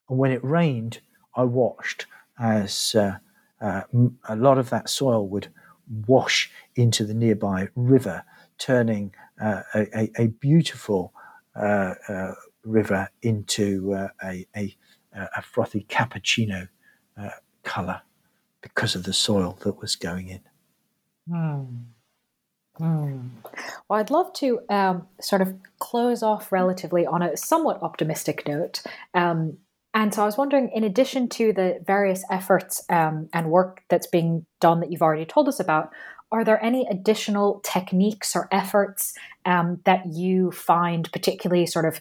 And 0.09 0.18
when 0.18 0.33
it 0.33 0.42
rained, 0.42 0.98
I 1.37 1.44
watched 1.44 2.07
as 2.37 2.96
uh, 2.96 3.18
uh, 3.61 3.83
a 4.28 4.35
lot 4.35 4.59
of 4.59 4.70
that 4.70 4.88
soil 4.88 5.28
would 5.28 5.46
wash 6.09 6.50
into 6.74 7.05
the 7.05 7.14
nearby 7.14 7.68
river, 7.76 8.24
turning 8.59 9.14
uh, 9.40 9.62
a, 9.72 10.11
a, 10.18 10.26
beautiful 10.26 11.12
uh, 11.55 11.94
uh, 12.09 12.35
river 12.64 13.09
into 13.22 13.94
uh, 13.94 14.09
a, 14.25 14.46
a, 14.57 14.77
a, 15.14 15.42
frothy 15.42 15.87
cappuccino 15.88 16.68
uh, 17.20 17.31
color 17.64 18.03
because 18.61 18.94
of 18.94 19.05
the 19.05 19.12
soil 19.12 19.59
that 19.62 19.81
was 19.81 19.96
going 19.96 20.29
in. 20.29 20.40
Mm. 21.29 21.85
Mm. 22.81 23.29
Well, 23.88 24.01
I'd 24.01 24.11
love 24.11 24.33
to 24.35 24.61
um, 24.70 25.07
sort 25.20 25.42
of 25.42 25.55
close 25.79 26.22
off 26.22 26.51
relatively 26.53 27.05
on 27.05 27.22
a 27.22 27.37
somewhat 27.37 27.83
optimistic 27.83 28.46
note. 28.46 28.83
Um, 29.14 29.59
and 29.94 30.14
so 30.14 30.22
I 30.22 30.25
was 30.25 30.38
wondering, 30.38 30.70
in 30.75 30.85
addition 30.85 31.29
to 31.31 31.53
the 31.53 31.81
various 31.87 32.25
efforts 32.31 32.83
um, 32.88 33.29
and 33.35 33.51
work 33.51 33.83
that's 33.90 34.07
being 34.07 34.46
done 34.61 34.81
that 34.81 34.90
you've 34.90 35.03
already 35.03 35.27
told 35.27 35.48
us 35.48 35.61
about, 35.61 35.90
are 36.31 36.44
there 36.44 36.64
any 36.64 36.87
additional 36.90 37.61
techniques 37.62 38.35
or 38.35 38.48
efforts 38.51 39.14
um, 39.44 39.81
that 39.85 40.07
you 40.07 40.51
find 40.51 41.12
particularly 41.12 41.66
sort 41.66 41.85
of 41.85 42.01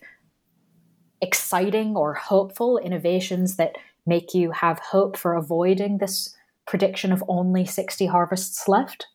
exciting 1.21 1.95
or 1.95 2.13
hopeful 2.13 2.77
innovations 2.77 3.55
that 3.57 3.77
make 4.05 4.33
you 4.33 4.51
have 4.51 4.79
hope 4.79 5.15
for 5.15 5.33
avoiding 5.33 5.97
this 5.97 6.35
prediction 6.67 7.11
of 7.11 7.23
only 7.27 7.65
60 7.65 8.05
harvests 8.07 8.67
left? 8.67 9.07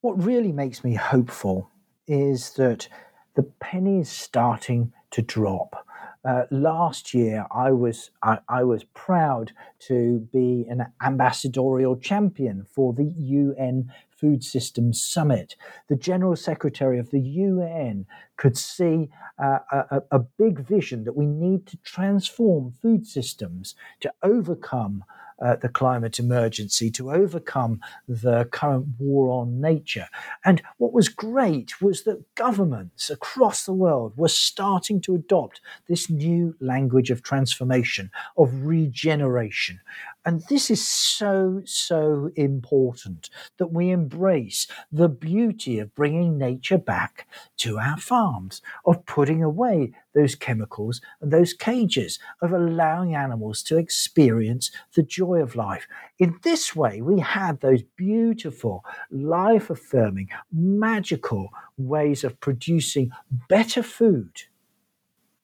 What 0.00 0.22
really 0.22 0.52
makes 0.52 0.82
me 0.82 0.94
hopeful 0.94 1.70
is 2.06 2.52
that 2.54 2.88
the 3.34 3.42
penny 3.42 4.00
is 4.00 4.08
starting 4.08 4.92
to 5.10 5.22
drop. 5.22 5.86
Uh, 6.22 6.42
last 6.50 7.14
year, 7.14 7.46
I 7.50 7.72
was 7.72 8.10
I, 8.22 8.40
I, 8.46 8.62
was 8.62 8.84
proud 8.84 9.52
to 9.86 10.28
be 10.30 10.66
an 10.68 10.84
ambassadorial 11.02 11.96
champion 11.96 12.66
for 12.70 12.92
the 12.92 13.10
UN 13.16 13.90
Food 14.10 14.44
Systems 14.44 15.02
Summit. 15.02 15.56
The 15.88 15.96
General 15.96 16.36
Secretary 16.36 16.98
of 16.98 17.10
the 17.10 17.20
UN 17.20 18.04
could 18.36 18.58
see 18.58 19.08
uh, 19.42 19.60
a, 19.72 20.02
a 20.10 20.18
big 20.18 20.60
vision 20.60 21.04
that 21.04 21.16
we 21.16 21.24
need 21.24 21.66
to 21.68 21.78
transform 21.78 22.72
food 22.82 23.06
systems 23.06 23.74
to 24.00 24.12
overcome 24.22 25.04
uh, 25.40 25.56
the 25.56 25.68
climate 25.68 26.18
emergency, 26.18 26.90
to 26.90 27.12
overcome 27.12 27.80
the 28.08 28.44
current 28.52 28.86
war 28.98 29.30
on 29.30 29.60
nature. 29.60 30.08
And 30.44 30.62
what 30.78 30.92
was 30.92 31.08
great 31.08 31.80
was 31.80 32.04
that 32.04 32.34
governments 32.34 33.10
across 33.10 33.64
the 33.64 33.72
world 33.72 34.12
were 34.16 34.28
starting 34.28 35.00
to 35.02 35.14
adopt 35.14 35.60
this 35.88 36.10
new 36.10 36.54
language 36.60 37.10
of 37.10 37.22
transformation, 37.22 38.10
of 38.36 38.52
regeneration. 38.62 39.80
And 40.24 40.42
this 40.50 40.70
is 40.70 40.86
so, 40.86 41.62
so 41.64 42.30
important 42.36 43.30
that 43.56 43.72
we 43.72 43.90
embrace 43.90 44.66
the 44.92 45.08
beauty 45.08 45.78
of 45.78 45.94
bringing 45.94 46.36
nature 46.36 46.76
back 46.76 47.26
to 47.58 47.78
our 47.78 47.96
farms, 47.96 48.60
of 48.84 49.06
putting 49.06 49.42
away 49.42 49.92
those 50.14 50.34
chemicals 50.34 51.00
and 51.22 51.32
those 51.32 51.54
cages, 51.54 52.18
of 52.42 52.52
allowing 52.52 53.14
animals 53.14 53.62
to 53.62 53.78
experience 53.78 54.70
the 54.94 55.02
joy 55.02 55.40
of 55.40 55.56
life. 55.56 55.86
In 56.18 56.38
this 56.42 56.76
way, 56.76 57.00
we 57.00 57.20
have 57.20 57.60
those 57.60 57.82
beautiful, 57.96 58.84
life 59.10 59.70
affirming, 59.70 60.28
magical 60.52 61.48
ways 61.78 62.24
of 62.24 62.38
producing 62.40 63.10
better 63.48 63.82
food, 63.82 64.42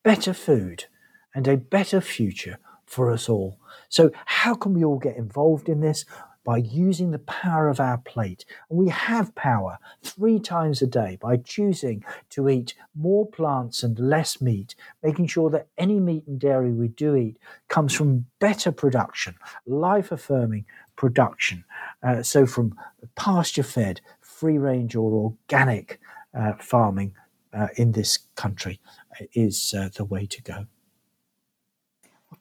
better 0.03 0.35
food, 0.35 0.85
and 1.35 1.49
a 1.49 1.57
better 1.57 2.01
future 2.03 2.59
for 2.87 3.11
us 3.11 3.29
all. 3.29 3.59
So, 3.89 4.11
how 4.25 4.55
can 4.55 4.75
we 4.75 4.85
all 4.85 4.99
get 4.99 5.17
involved 5.17 5.69
in 5.69 5.81
this? 5.81 6.05
By 6.45 6.59
using 6.59 7.11
the 7.11 7.19
power 7.19 7.69
of 7.69 7.81
our 7.81 7.99
plate. 7.99 8.45
And 8.71 8.79
we 8.79 8.89
have 8.89 9.35
power 9.35 9.79
three 10.05 10.39
times 10.39 10.81
a 10.81 10.87
day 10.87 11.19
by 11.21 11.39
choosing 11.39 12.05
to 12.31 12.49
eat 12.49 12.75
more 12.95 13.27
plants 13.27 13.83
and 13.83 13.99
less 13.99 14.41
meat, 14.41 14.77
making 15.03 15.27
sure 15.27 15.51
that 15.51 15.67
any 15.77 15.99
meat 15.99 16.23
and 16.29 16.39
dairy 16.39 16.73
we 16.73 16.87
do 16.87 17.17
eat 17.17 17.37
comes 17.67 17.93
from 17.93 18.27
better 18.39 18.71
production, 18.71 19.35
life 19.67 20.13
affirming 20.13 20.67
production. 20.95 21.65
Uh, 22.01 22.23
so, 22.23 22.47
from 22.47 22.79
pasture 23.17 23.65
fed, 23.65 24.01
free 24.21 24.59
range, 24.59 24.95
or 24.95 25.13
organic 25.13 25.99
uh, 26.33 26.53
farming 26.61 27.13
uh, 27.53 27.69
in 27.77 27.93
this 27.93 28.19
country 28.37 28.79
is 29.33 29.75
uh, 29.77 29.89
the 29.97 30.05
way 30.05 30.27
to 30.27 30.43
go. 30.43 30.67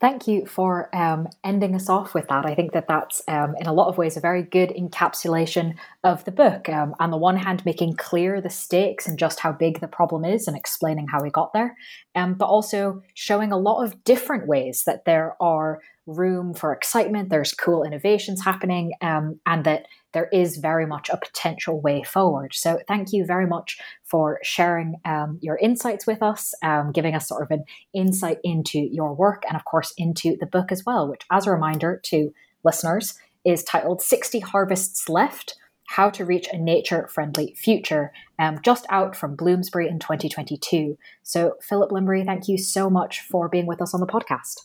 Thank 0.01 0.27
you 0.27 0.45
for 0.45 0.93
um, 0.93 1.29
ending 1.43 1.73
us 1.73 1.87
off 1.89 2.13
with 2.13 2.27
that. 2.27 2.45
I 2.45 2.53
think 2.53 2.73
that 2.73 2.87
that's, 2.87 3.21
um, 3.29 3.55
in 3.59 3.65
a 3.65 3.73
lot 3.73 3.87
of 3.87 3.97
ways, 3.97 4.17
a 4.17 4.19
very 4.19 4.43
good 4.43 4.69
encapsulation 4.69 5.75
of 6.03 6.25
the 6.25 6.31
book. 6.31 6.67
Um, 6.67 6.95
on 6.99 7.11
the 7.11 7.17
one 7.17 7.37
hand, 7.37 7.65
making 7.65 7.95
clear 7.95 8.41
the 8.41 8.49
stakes 8.49 9.07
and 9.07 9.17
just 9.17 9.39
how 9.39 9.53
big 9.53 9.79
the 9.79 9.87
problem 9.87 10.25
is 10.25 10.47
and 10.47 10.57
explaining 10.57 11.07
how 11.07 11.23
we 11.23 11.29
got 11.29 11.53
there, 11.53 11.77
um, 12.13 12.33
but 12.33 12.47
also 12.47 13.01
showing 13.13 13.53
a 13.53 13.57
lot 13.57 13.83
of 13.83 14.03
different 14.03 14.47
ways 14.47 14.83
that 14.85 15.05
there 15.05 15.35
are 15.39 15.79
room 16.05 16.53
for 16.53 16.73
excitement, 16.73 17.29
there's 17.29 17.53
cool 17.53 17.83
innovations 17.83 18.43
happening, 18.43 18.93
um, 19.01 19.39
and 19.45 19.65
that 19.65 19.87
there 20.13 20.29
is 20.31 20.57
very 20.57 20.85
much 20.85 21.09
a 21.09 21.17
potential 21.17 21.81
way 21.81 22.03
forward. 22.03 22.53
So, 22.53 22.79
thank 22.87 23.11
you 23.11 23.25
very 23.25 23.47
much 23.47 23.77
for 24.03 24.39
sharing 24.43 24.95
um, 25.05 25.39
your 25.41 25.57
insights 25.57 26.05
with 26.05 26.21
us, 26.21 26.53
um, 26.63 26.91
giving 26.91 27.15
us 27.15 27.27
sort 27.27 27.43
of 27.43 27.51
an 27.51 27.65
insight 27.93 28.37
into 28.43 28.79
your 28.79 29.13
work 29.13 29.43
and, 29.47 29.55
of 29.55 29.65
course, 29.65 29.93
into 29.97 30.37
the 30.39 30.45
book 30.45 30.71
as 30.71 30.83
well, 30.85 31.09
which, 31.09 31.23
as 31.31 31.47
a 31.47 31.51
reminder 31.51 31.99
to 32.05 32.31
listeners, 32.63 33.15
is 33.43 33.63
titled 33.63 34.01
60 34.01 34.39
Harvests 34.39 35.09
Left 35.09 35.55
How 35.87 36.09
to 36.11 36.25
Reach 36.25 36.47
a 36.51 36.57
Nature 36.57 37.07
Friendly 37.07 37.55
Future, 37.57 38.11
um, 38.39 38.59
just 38.63 38.85
out 38.89 39.15
from 39.15 39.35
Bloomsbury 39.35 39.87
in 39.87 39.99
2022. 39.99 40.97
So, 41.23 41.55
Philip 41.61 41.91
Lymbery, 41.91 42.25
thank 42.25 42.47
you 42.47 42.57
so 42.57 42.89
much 42.89 43.21
for 43.21 43.49
being 43.49 43.67
with 43.67 43.81
us 43.81 43.93
on 43.93 43.99
the 43.99 44.07
podcast. 44.07 44.61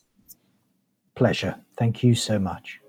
Pleasure. 1.21 1.55
Thank 1.77 2.03
you 2.03 2.15
so 2.15 2.39
much. 2.39 2.80